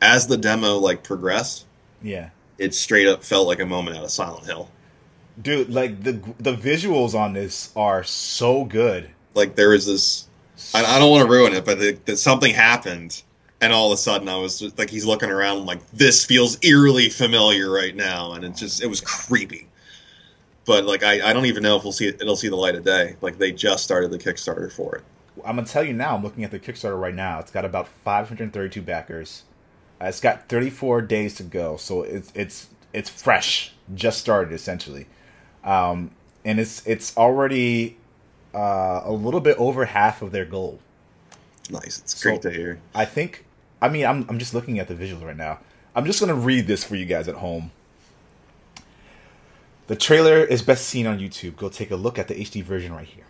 [0.00, 1.66] As the demo like progressed,
[2.02, 2.30] Yeah.
[2.56, 4.70] it straight up felt like a moment out of Silent Hill.
[5.42, 9.10] Dude, like the the visuals on this are so good.
[9.34, 10.28] Like there is this,
[10.74, 13.22] I, I don't want to ruin it, but the, something happened,
[13.60, 16.58] and all of a sudden I was just, like, he's looking around, like this feels
[16.62, 19.68] eerily familiar right now, and it just it was creepy.
[20.66, 22.74] But like I, I don't even know if we'll see it, it'll see the light
[22.74, 23.16] of day.
[23.20, 25.04] Like they just started the Kickstarter for it.
[25.44, 26.16] I'm gonna tell you now.
[26.16, 27.38] I'm looking at the Kickstarter right now.
[27.38, 29.44] It's got about 532 backers.
[30.00, 35.06] Uh, it's got 34 days to go, so it's it's it's fresh, just started essentially,
[35.62, 36.10] um,
[36.44, 37.96] and it's it's already
[38.56, 40.78] uh, a little bit over half of their goal.
[41.70, 42.78] Nice, it's So- great to hear.
[42.94, 43.44] I think.
[43.82, 45.58] I mean, I'm I'm just looking at the visuals right now.
[45.94, 47.70] I'm just gonna read this for you guys at home.
[49.86, 51.56] The trailer is best seen on YouTube.
[51.56, 53.24] Go take a look at the HD version right here.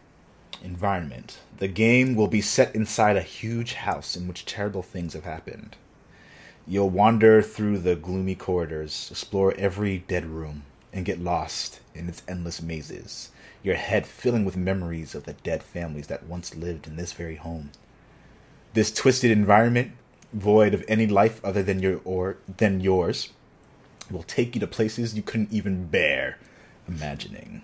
[0.63, 1.39] Environment.
[1.59, 5.77] The game will be set inside a huge house in which terrible things have happened.
[6.67, 10.63] You'll wander through the gloomy corridors, explore every dead room,
[10.93, 13.31] and get lost in its endless mazes,
[13.67, 17.35] your head filling with memories of the dead families that once lived in this very
[17.35, 17.71] home.
[18.75, 19.91] This twisted environment,
[20.33, 23.33] void of any life other than your or than yours,
[24.09, 26.39] will take you to places you couldn't even bear
[26.87, 27.63] imagining.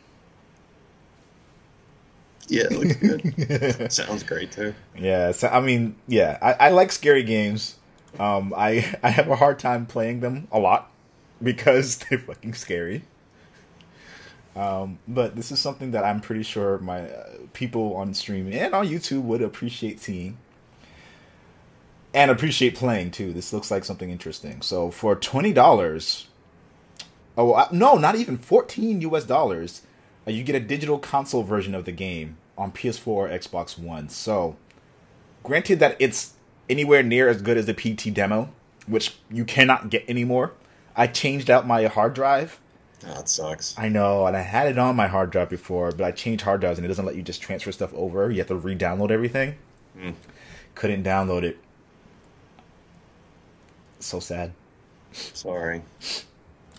[2.49, 3.93] Yeah, it looks good.
[3.93, 4.75] Sounds great too.
[4.99, 7.77] Yeah, so I mean, yeah, I, I like scary games.
[8.19, 10.91] Um, I I have a hard time playing them a lot
[11.41, 13.05] because they're fucking scary.
[14.55, 18.75] Um, but this is something that I'm pretty sure my uh, people on stream and
[18.75, 20.37] on YouTube would appreciate seeing
[22.15, 23.33] and appreciate playing too.
[23.33, 24.63] This looks like something interesting.
[24.63, 26.27] So for twenty dollars,
[27.37, 29.25] oh uh, no, not even fourteen U.S.
[29.25, 29.83] dollars,
[30.27, 34.09] uh, you get a digital console version of the game on PS4 or Xbox One.
[34.09, 34.57] So,
[35.43, 36.35] granted that it's
[36.69, 38.51] anywhere near as good as the PT demo,
[38.87, 40.53] which you cannot get anymore.
[40.95, 42.61] I changed out my hard drive.
[43.05, 43.77] It sucks.
[43.79, 46.61] I know, and I had it on my hard drive before, but I changed hard
[46.61, 48.31] drives and it doesn't let you just transfer stuff over.
[48.31, 49.57] You have to re-download everything.
[50.75, 51.59] Couldn't download it.
[54.01, 54.53] So sad.
[55.13, 55.83] Sorry.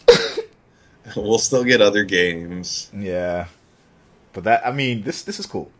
[1.15, 2.89] we'll still get other games.
[2.93, 3.47] Yeah,
[4.33, 5.71] but that I mean this this is cool.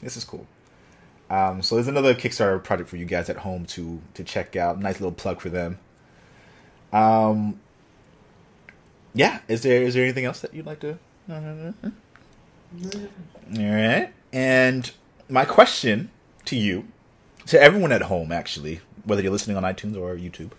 [0.00, 0.46] This is cool.
[1.28, 4.80] Um, so there's another Kickstarter project for you guys at home to to check out.
[4.80, 5.78] Nice little plug for them.
[6.92, 7.60] Um,
[9.16, 9.40] yeah.
[9.48, 10.98] Is there is there anything else that you'd like to?
[11.28, 11.88] Mm-hmm.
[13.58, 14.12] All right.
[14.32, 14.90] And
[15.28, 16.10] my question
[16.44, 16.84] to you,
[17.46, 20.50] to everyone at home, actually, whether you're listening on iTunes or YouTube,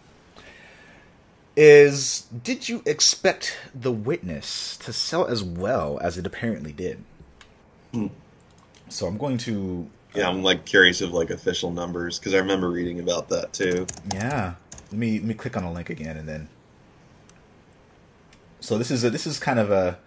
[1.55, 7.03] is did you expect The Witness to sell as well as it apparently did?
[7.93, 8.07] Hmm.
[8.89, 12.69] So I'm going to, Yeah, I'm like curious of like official numbers because I remember
[12.69, 13.85] reading about that too.
[14.13, 14.55] yeah.
[14.91, 16.47] Let me let me click on a link again and then.
[18.67, 19.97] So this is a, this is kind of a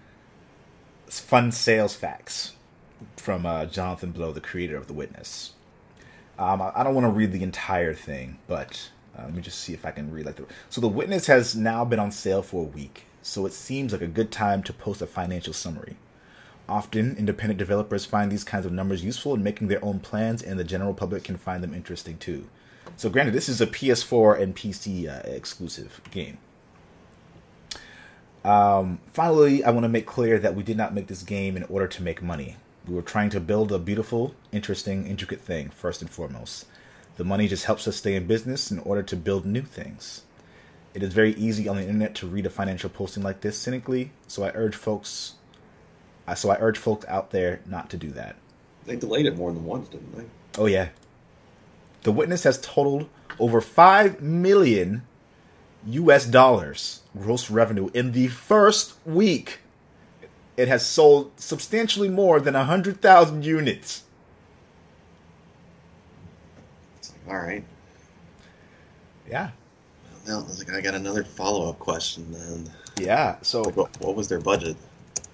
[1.06, 2.52] fun sales facts.
[3.16, 5.52] from uh, Jonathan Blow, the creator of The Witness.
[6.38, 9.60] Um, I, I don't want to read the entire thing, but uh, let me just
[9.60, 10.44] see if I can read like the.
[10.68, 14.02] So The Witness has now been on sale for a week, so it seems like
[14.02, 15.96] a good time to post a financial summary.
[16.68, 20.58] Often, independent developers find these kinds of numbers useful in making their own plans, and
[20.58, 22.46] the general public can find them interesting too.
[22.98, 26.36] So, granted, this is a PS4 and PC uh, exclusive game.
[28.44, 31.64] Um, finally, I want to make clear that we did not make this game in
[31.64, 32.56] order to make money.
[32.86, 36.66] We were trying to build a beautiful, interesting, intricate thing, first and foremost.
[37.16, 40.22] The money just helps us stay in business in order to build new things.
[40.94, 44.12] It is very easy on the internet to read a financial posting like this cynically,
[44.26, 45.34] so I urge folks
[46.30, 48.36] uh, so I urge folks out there not to do that.
[48.86, 50.24] They delayed it more than once, didn't they?
[50.56, 50.90] Oh yeah.
[52.02, 53.08] The witness has totaled
[53.40, 55.02] over 5 million
[55.86, 59.60] US dollars gross revenue in the first week.
[60.56, 64.02] It has sold substantially more than 100,000 units.
[66.98, 67.64] It's like, all right.
[69.28, 69.50] Yeah.
[70.26, 72.70] Now, like, I got another follow up question then.
[72.98, 73.36] Yeah.
[73.42, 74.76] So Like, what, what was their budget?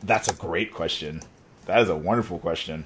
[0.02, 1.22] that's a great question.
[1.64, 2.84] That is a wonderful question.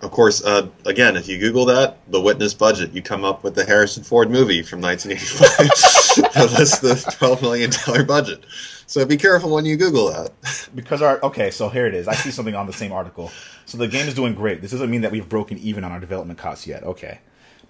[0.00, 3.56] Of course, uh, again, if you Google that, the witness budget, you come up with
[3.56, 6.32] the Harrison Ford movie from 1985.
[6.34, 8.44] That's the $12 million budget.
[8.86, 10.68] So be careful when you Google that.
[10.74, 12.06] Because our okay, so here it is.
[12.06, 13.30] I see something on the same article.
[13.66, 14.62] So the game is doing great.
[14.62, 16.84] This doesn't mean that we've broken even on our development costs yet.
[16.84, 17.18] Okay.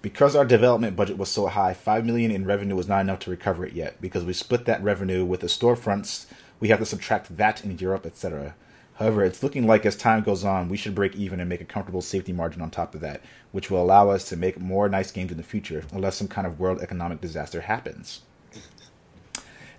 [0.01, 3.31] Because our development budget was so high, five million in revenue was not enough to
[3.31, 3.99] recover it yet.
[3.99, 6.27] Because we split that revenue with the storefronts,
[6.59, 8.55] we have to subtract that in Europe, etc.
[8.99, 11.65] However, it's looking like as time goes on, we should break even and make a
[11.65, 13.21] comfortable safety margin on top of that,
[13.53, 16.45] which will allow us to make more nice games in the future, unless some kind
[16.45, 18.21] of world economic disaster happens.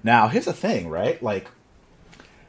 [0.03, 1.23] Now, here's the thing, right?
[1.23, 1.49] Like,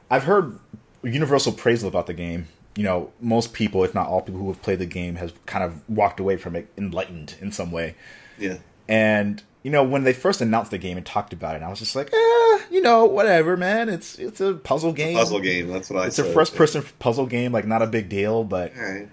[0.10, 0.60] I've heard
[1.04, 2.48] universal praise about the game.
[2.78, 5.66] You know, most people, if not all people who have played the game, has kind
[5.66, 7.96] of walked away from it enlightened in some way.
[8.38, 8.60] Yeah.
[8.88, 11.80] And you know, when they first announced the game and talked about it, I was
[11.80, 13.90] just like, eh, you know, whatever, man.
[13.90, 15.16] It's it's a puzzle game.
[15.16, 16.28] Puzzle game, that's what I It's said.
[16.28, 18.44] a first person puzzle game, like not a big deal.
[18.44, 19.08] But right.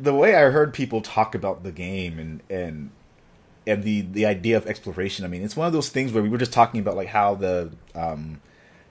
[0.00, 2.90] the way I heard people talk about the game and and
[3.66, 6.28] and the the idea of exploration, I mean, it's one of those things where we
[6.28, 8.40] were just talking about like how the um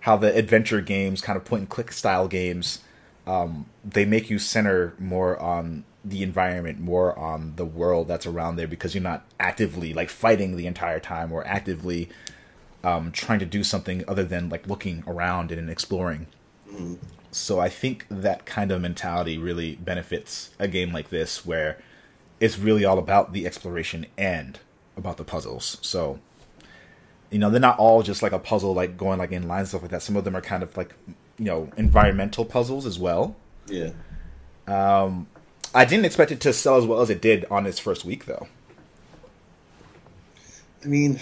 [0.02, 2.80] how the adventure games, kind of point and click style games,
[3.26, 8.56] um, they make you center more on the environment, more on the world that's around
[8.56, 12.10] there because you're not actively like fighting the entire time or actively
[12.84, 16.28] um, trying to do something other than like looking around and exploring.
[17.32, 21.82] So I think that kind of mentality really benefits a game like this where
[22.40, 24.60] it's really all about the exploration and
[24.96, 25.78] about the puzzles.
[25.82, 26.20] So
[27.30, 29.68] you know, they're not all just like a puzzle like going like in lines and
[29.70, 30.02] stuff like that.
[30.02, 30.94] Some of them are kind of like
[31.38, 33.36] you know, environmental puzzles as well.
[33.68, 33.92] Yeah.
[35.78, 38.26] I didn't expect it to sell as well as it did on its first week
[38.26, 38.48] though.
[40.84, 41.20] I mean,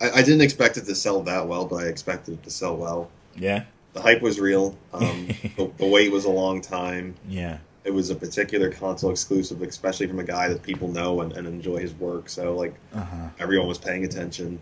[0.00, 2.76] I, I didn't expect it to sell that well, but I expected it to sell
[2.76, 3.10] well.
[3.36, 3.64] Yeah.
[3.92, 4.76] The hype was real.
[4.92, 5.26] Um,
[5.56, 7.14] the, the wait was a long time.
[7.28, 7.58] Yeah.
[7.84, 11.46] It was a particular console exclusive, especially from a guy that people know and, and
[11.46, 12.28] enjoy his work.
[12.28, 13.28] So, like, Uh-huh.
[13.38, 14.60] everyone was paying attention.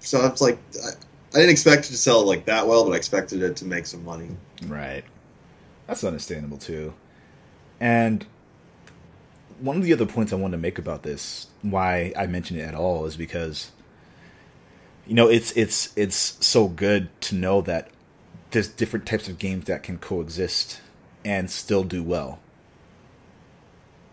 [0.00, 2.96] So it's like I, I didn't expect it to sell like that well, but I
[2.96, 4.30] expected it to make some money.
[4.66, 5.04] Right.
[5.86, 6.94] That's understandable too.
[7.80, 8.26] And
[9.60, 12.62] one of the other points I wanted to make about this, why I mention it
[12.62, 13.70] at all, is because
[15.06, 17.90] you know it's it's it's so good to know that
[18.50, 20.80] there's different types of games that can coexist
[21.24, 22.38] and still do well.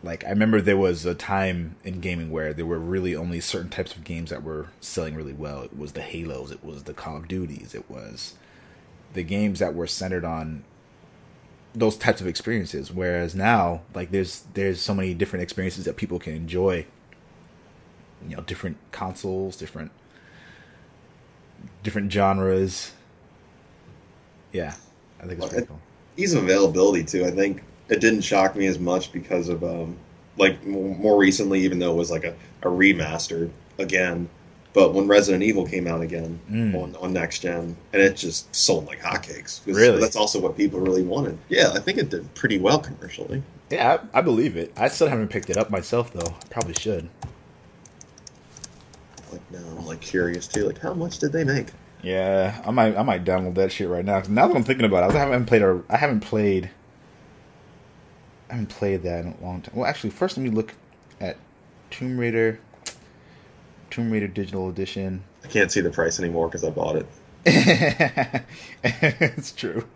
[0.02, 3.70] Like I remember there was a time in gaming where there were really only certain
[3.70, 5.64] types of games that were selling really well.
[5.64, 8.36] It was the Halos, it was the Call of Duties, it was
[9.14, 10.64] the games that were centered on
[11.76, 16.18] those types of experiences whereas now like there's there's so many different experiences that people
[16.18, 16.86] can enjoy
[18.28, 19.92] you know different consoles different
[21.84, 22.94] different genres
[24.52, 24.74] yeah
[25.22, 25.80] i think it's pretty cool
[26.20, 27.26] Ease of availability too.
[27.26, 29.96] I think it didn't shock me as much because of um,
[30.38, 34.28] like more recently, even though it was like a, a remaster again.
[34.74, 36.76] But when Resident Evil came out again Mm.
[36.76, 39.62] on, on next gen, and it just sold like hotcakes.
[39.66, 40.00] Really?
[40.00, 41.38] That's also what people really wanted.
[41.50, 43.42] Yeah, I think it did pretty well commercially.
[43.72, 47.08] yeah I, I believe it i still haven't picked it up myself though probably should
[49.32, 50.66] Like now, I'm like curious too.
[50.66, 51.68] Like how much did they make?
[52.02, 55.10] yeah i might i might download that shit right now now that i'm thinking about
[55.10, 56.70] it i haven't played a i haven't played
[58.50, 60.74] i haven't played that in a long time well actually first let me look
[61.20, 61.36] at
[61.92, 62.58] tomb raider
[63.90, 67.06] tomb raider digital edition I can't see the price anymore because I bought it.
[68.84, 69.88] it's true.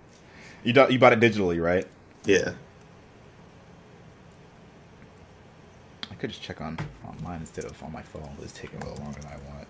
[0.64, 1.86] You do, you bought it digitally, right?
[2.26, 2.54] Yeah.
[6.10, 8.30] I could just check on online instead of on my phone.
[8.38, 9.68] but It's taking a little longer than I want.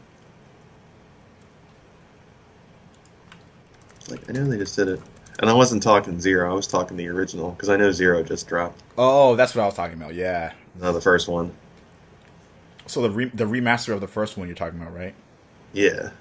[4.09, 5.01] Like I know they just did it,
[5.39, 6.51] and I wasn't talking zero.
[6.51, 8.83] I was talking the original because I know zero just dropped.
[8.97, 10.13] Oh, that's what I was talking about.
[10.13, 10.53] Yeah.
[10.79, 11.53] No, the first one.
[12.85, 15.13] So the re- the remaster of the first one you're talking about, right?
[15.71, 16.11] Yeah.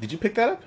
[0.00, 0.62] Did you pick that up?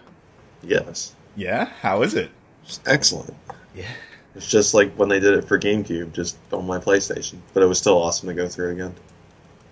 [0.63, 1.13] Yes.
[1.35, 1.65] Yeah.
[1.81, 2.31] How is it?
[2.63, 3.35] It's excellent.
[3.75, 3.91] Yeah.
[4.35, 7.37] It's just like when they did it for GameCube, just on my PlayStation.
[7.53, 8.95] But it was still awesome to go through again.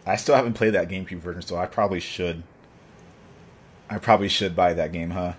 [0.05, 2.43] I still haven't played that GameCube version, so I probably should.
[3.89, 5.33] I probably should buy that game, huh?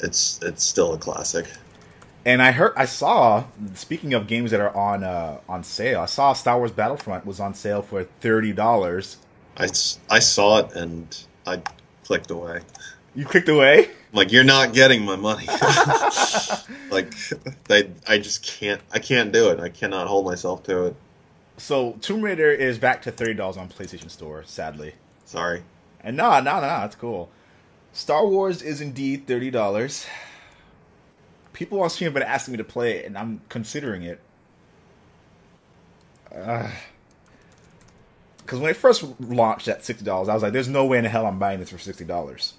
[0.00, 1.46] It's it's still a classic.
[2.26, 3.44] And I heard, I saw.
[3.74, 7.38] Speaking of games that are on uh, on sale, I saw Star Wars Battlefront was
[7.38, 9.18] on sale for thirty dollars.
[9.56, 9.64] I,
[10.10, 11.16] I saw it and
[11.46, 11.62] I
[12.04, 12.60] clicked away.
[13.14, 13.90] You clicked away.
[14.12, 15.46] Like you're not getting my money.
[16.90, 17.12] like
[17.64, 18.80] they, I just can't.
[18.92, 19.60] I can't do it.
[19.60, 20.96] I cannot hold myself to it.
[21.56, 24.44] So Tomb Raider is back to thirty dollars on PlayStation Store.
[24.46, 24.94] Sadly,
[25.24, 25.62] Sorry.
[26.00, 27.30] and no, no, no, that's cool.
[27.92, 30.06] Star Wars is indeed thirty dollars.
[31.54, 34.20] People on stream have been asking me to play it, and I'm considering it.
[36.28, 36.70] Because
[38.60, 41.24] when it first launched at sixty dollars, I was like, "There's no way in hell
[41.24, 42.54] I'm buying this for sixty dollars."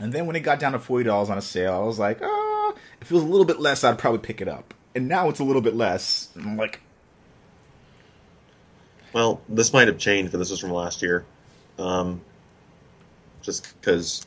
[0.00, 2.18] And then when it got down to forty dollars on a sale, I was like,
[2.22, 5.28] "Ah, if it was a little bit less, I'd probably pick it up." And now
[5.28, 6.30] it's a little bit less.
[6.34, 6.80] I'm like,
[9.12, 11.24] Well, this might have changed, but this was from last year.
[11.78, 12.20] Um,
[13.42, 14.26] just because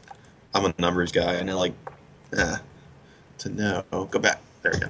[0.53, 1.73] I'm a numbers guy, and like
[2.37, 2.57] eh,
[3.43, 3.83] to know.
[3.91, 4.41] Oh, go back.
[4.61, 4.87] There we go.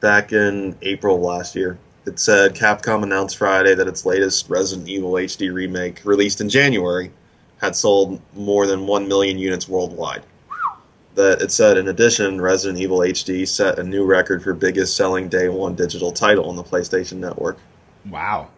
[0.00, 5.12] Back in April last year, it said Capcom announced Friday that its latest Resident Evil
[5.12, 7.10] HD remake, released in January,
[7.58, 10.22] had sold more than 1 million units worldwide.
[11.14, 15.28] That it said, in addition, Resident Evil HD set a new record for biggest selling
[15.28, 17.56] day one digital title on the PlayStation Network.
[18.10, 18.48] "Wow,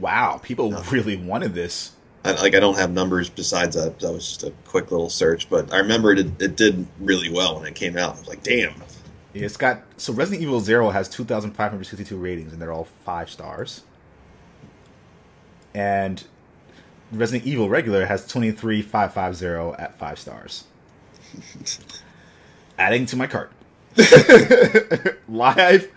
[0.00, 1.92] wow!" People really wanted this.
[2.24, 3.98] I, like I don't have numbers besides that.
[4.00, 7.56] That was just a quick little search, but I remember it, it did really well
[7.58, 8.16] when it came out.
[8.16, 8.74] I was like, damn.
[9.34, 12.60] It's got so Resident Evil Zero has two thousand five hundred sixty two ratings, and
[12.60, 13.82] they're all five stars.
[15.74, 16.22] And
[17.10, 20.64] Resident Evil regular has twenty three five five zero at five stars.
[22.78, 23.52] Adding to my cart.
[25.28, 25.90] Live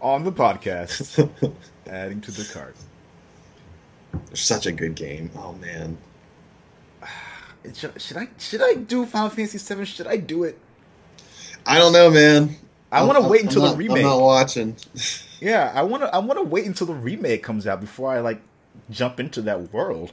[0.00, 1.28] on the podcast.
[1.88, 2.76] Adding to the cart.
[4.30, 5.30] It's such a good game.
[5.36, 5.98] Oh man,
[7.74, 9.84] Should, should I should I do Final Fantasy Seven?
[9.84, 10.58] Should I do it?
[11.66, 12.56] I don't know, man.
[12.92, 13.98] I want to wait until not- the remake.
[13.98, 14.76] I'm not watching.
[15.38, 16.14] Yeah, I want to.
[16.14, 18.40] I want to wait until the remake comes out before I like
[18.88, 20.12] jump into that world.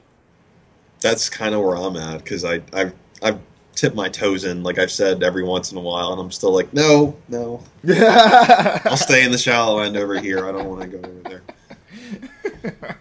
[1.00, 3.40] That's kind of where I'm at because I I've I've
[3.74, 6.52] tipped my toes in, like I've said every once in a while, and I'm still
[6.54, 7.64] like, no, no.
[7.88, 10.46] I'll stay in the shallow end over here.
[10.46, 11.42] I don't want to go over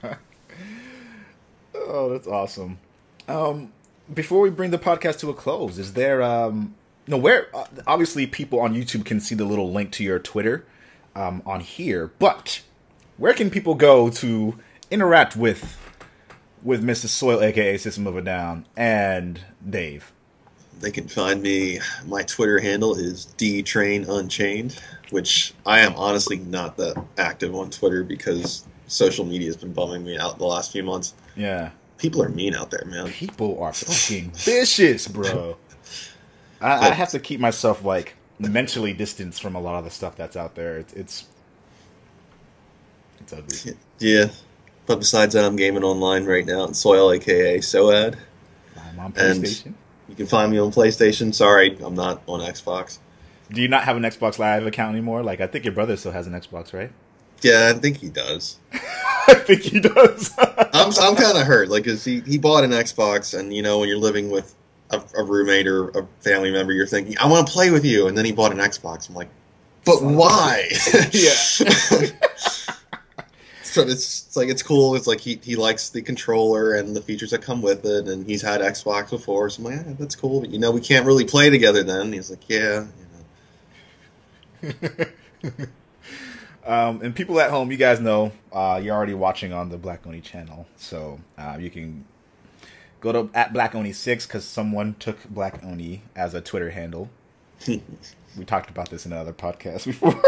[0.00, 0.18] there.
[1.86, 2.78] Oh, that's awesome.
[3.28, 3.72] Um,
[4.12, 6.74] before we bring the podcast to a close, is there um
[7.06, 10.64] no where uh, obviously people on YouTube can see the little link to your Twitter
[11.14, 12.62] um on here, but
[13.16, 14.58] where can people go to
[14.90, 15.78] interact with
[16.62, 17.06] with Mr.
[17.06, 20.12] Soil aka System of a Down and Dave?
[20.80, 21.78] They can find me.
[22.06, 24.80] My Twitter handle is D Train Unchained,
[25.10, 30.04] which I am honestly not that active on Twitter because social media has been bumming
[30.04, 31.14] me out the last few months.
[31.36, 31.70] Yeah.
[32.02, 33.06] People are mean out there, man.
[33.10, 35.56] People are fucking vicious, bro.
[36.60, 40.16] I, I have to keep myself like mentally distanced from a lot of the stuff
[40.16, 40.78] that's out there.
[40.78, 41.26] It's it's,
[43.20, 43.76] it's ugly.
[44.00, 44.26] Yeah.
[44.86, 48.18] But besides that, I'm gaming online right now at Soil, aka Soad.
[48.76, 49.74] I'm on And- PlayStation.
[50.08, 51.32] You can find me on PlayStation.
[51.32, 52.98] Sorry, I'm not on Xbox.
[53.50, 55.22] Do you not have an Xbox Live account anymore?
[55.22, 56.90] Like I think your brother still has an Xbox, right?
[57.42, 58.58] Yeah, I think he does.
[59.28, 60.32] I think he does.
[60.38, 63.78] I'm I'm kind of hurt, like, 'cause he he bought an Xbox, and you know,
[63.78, 64.54] when you're living with
[64.90, 68.06] a, a roommate or a family member, you're thinking, I want to play with you,
[68.08, 69.08] and then he bought an Xbox.
[69.08, 69.28] I'm like,
[69.84, 70.68] but why?
[71.12, 71.32] yeah.
[73.62, 74.94] so it's, it's like it's cool.
[74.94, 78.26] It's like he, he likes the controller and the features that come with it, and
[78.26, 79.48] he's had Xbox before.
[79.50, 81.82] So I'm like, yeah, that's cool, but you know, we can't really play together.
[81.82, 82.86] Then he's like, yeah,
[84.62, 84.70] you
[85.58, 85.66] know.
[86.64, 90.06] Um, and people at home, you guys know uh, you're already watching on the Black
[90.06, 92.04] Oni channel, so uh, you can
[93.00, 97.10] go to at Black Oni six because someone took Black Oni as a Twitter handle.
[97.66, 100.22] we talked about this in another podcast before.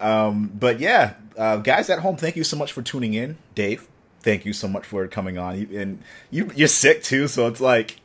[0.00, 3.38] um, but yeah, uh, guys at home, thank you so much for tuning in.
[3.56, 3.88] Dave,
[4.20, 5.58] thank you so much for coming on.
[5.58, 7.98] You, and you you're sick too, so it's like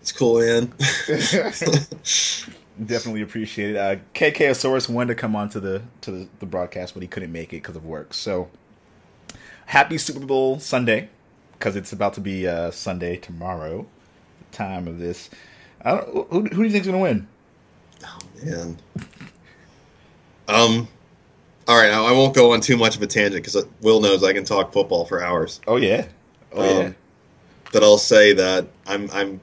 [0.00, 0.72] It's cool, man.
[2.84, 3.76] Definitely appreciate it.
[3.76, 7.32] Uh, KKosaurus wanted to come on to the to the, the broadcast, but he couldn't
[7.32, 8.14] make it because of work.
[8.14, 8.50] So
[9.66, 11.08] happy Super Bowl Sunday,
[11.52, 13.86] because it's about to be uh, Sunday tomorrow.
[14.50, 15.28] The time of this,
[15.82, 16.08] I don't.
[16.30, 17.26] Who, who do you think's gonna win?
[18.04, 18.78] Oh man.
[20.46, 20.88] Um.
[21.66, 24.32] All right, I won't go on too much of a tangent because Will knows I
[24.32, 25.60] can talk football for hours.
[25.66, 26.06] Oh yeah,
[26.52, 26.86] oh yeah.
[26.86, 26.96] Um,
[27.72, 29.40] But I'll say that I'm I'm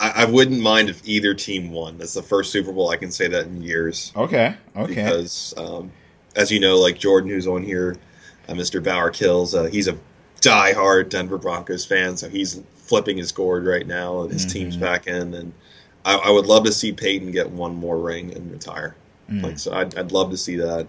[0.00, 1.98] I, I wouldn't mind if either team won.
[1.98, 4.12] That's the first Super Bowl I can say that in years.
[4.16, 4.94] Okay, okay.
[4.94, 5.92] Because um,
[6.36, 7.96] as you know, like Jordan, who's on here,
[8.48, 8.82] uh, Mr.
[8.82, 9.54] Bauer kills.
[9.54, 9.96] Uh, he's a
[10.40, 15.06] die-hard Denver Broncos fan, so he's flipping his gourd right now, and his team's back
[15.06, 15.32] in.
[15.34, 15.52] And
[16.04, 18.96] I, I would love to see Peyton get one more ring and retire.
[19.42, 20.86] Like, so I'd, I'd love to see that.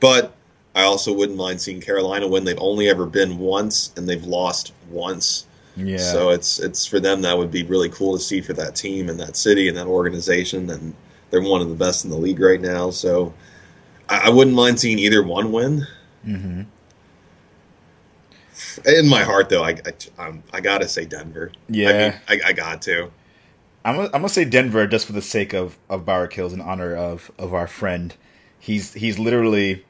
[0.00, 0.34] But
[0.74, 2.44] I also wouldn't mind seeing Carolina win.
[2.44, 5.46] They've only ever been once, and they've lost once.
[5.78, 5.98] Yeah.
[5.98, 9.08] So it's it's for them that would be really cool to see for that team
[9.08, 10.94] and that city and that organization, and
[11.30, 12.90] they're one of the best in the league right now.
[12.90, 13.34] So
[14.08, 15.86] I, I wouldn't mind seeing either one win.
[16.24, 16.62] hmm
[18.86, 21.52] In my heart, though, I I, I'm, I gotta say Denver.
[21.68, 22.18] Yeah.
[22.28, 23.10] I, mean, I, I got to.
[23.84, 26.60] I'm gonna, I'm gonna say Denver just for the sake of of Bauer kills in
[26.60, 28.14] honor of of our friend.
[28.58, 29.84] He's he's literally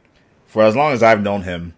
[0.46, 1.74] for as long as I've known him,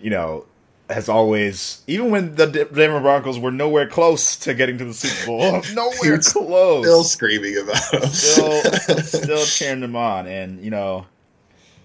[0.00, 0.46] you know,
[0.90, 5.26] has always even when the Denver Broncos were nowhere close to getting to the Super
[5.26, 6.84] Bowl, nowhere close.
[6.84, 8.08] Still screaming about him.
[8.10, 8.62] still
[9.02, 11.06] still cheering them on and you know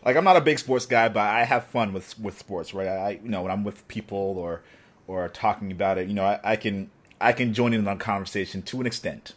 [0.05, 2.87] like i'm not a big sports guy but i have fun with with sports right
[2.87, 4.61] i you know when i'm with people or
[5.07, 6.89] or talking about it you know i, I can
[7.19, 9.33] i can join in on conversation to an extent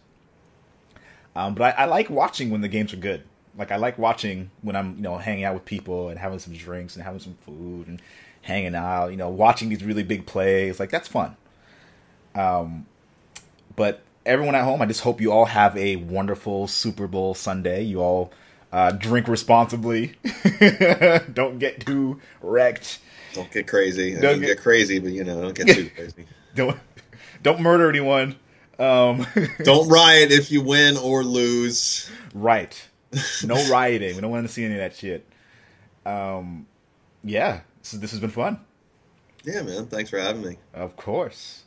[1.34, 3.22] um, but I, I like watching when the games are good
[3.59, 6.55] like i like watching when i'm you know hanging out with people and having some
[6.55, 8.01] drinks and having some food and
[8.47, 11.36] hanging out you know watching these really big plays like that's fun
[12.35, 12.86] um,
[13.77, 17.82] but everyone at home, I just hope you all have a wonderful Super Bowl Sunday.
[17.82, 18.32] You all
[18.73, 20.14] uh, drink responsibly.
[21.32, 22.98] don't get too wrecked.
[23.32, 24.12] Don't get crazy.
[24.14, 26.27] Don't mean, get- get crazy, but you know, don't get too crazy.
[26.55, 26.78] Don't
[27.43, 28.36] don't murder anyone.
[28.78, 29.27] Um,
[29.62, 32.10] Don't riot if you win or lose.
[32.35, 32.89] right.
[33.43, 34.14] No rioting.
[34.16, 35.27] We don't want to see any of that shit.
[36.05, 36.66] Um,
[37.24, 37.60] yeah.
[37.90, 38.58] This, this has been fun.
[39.44, 39.86] Yeah, man.
[39.86, 40.58] Thanks for having me.
[40.74, 41.62] Of course.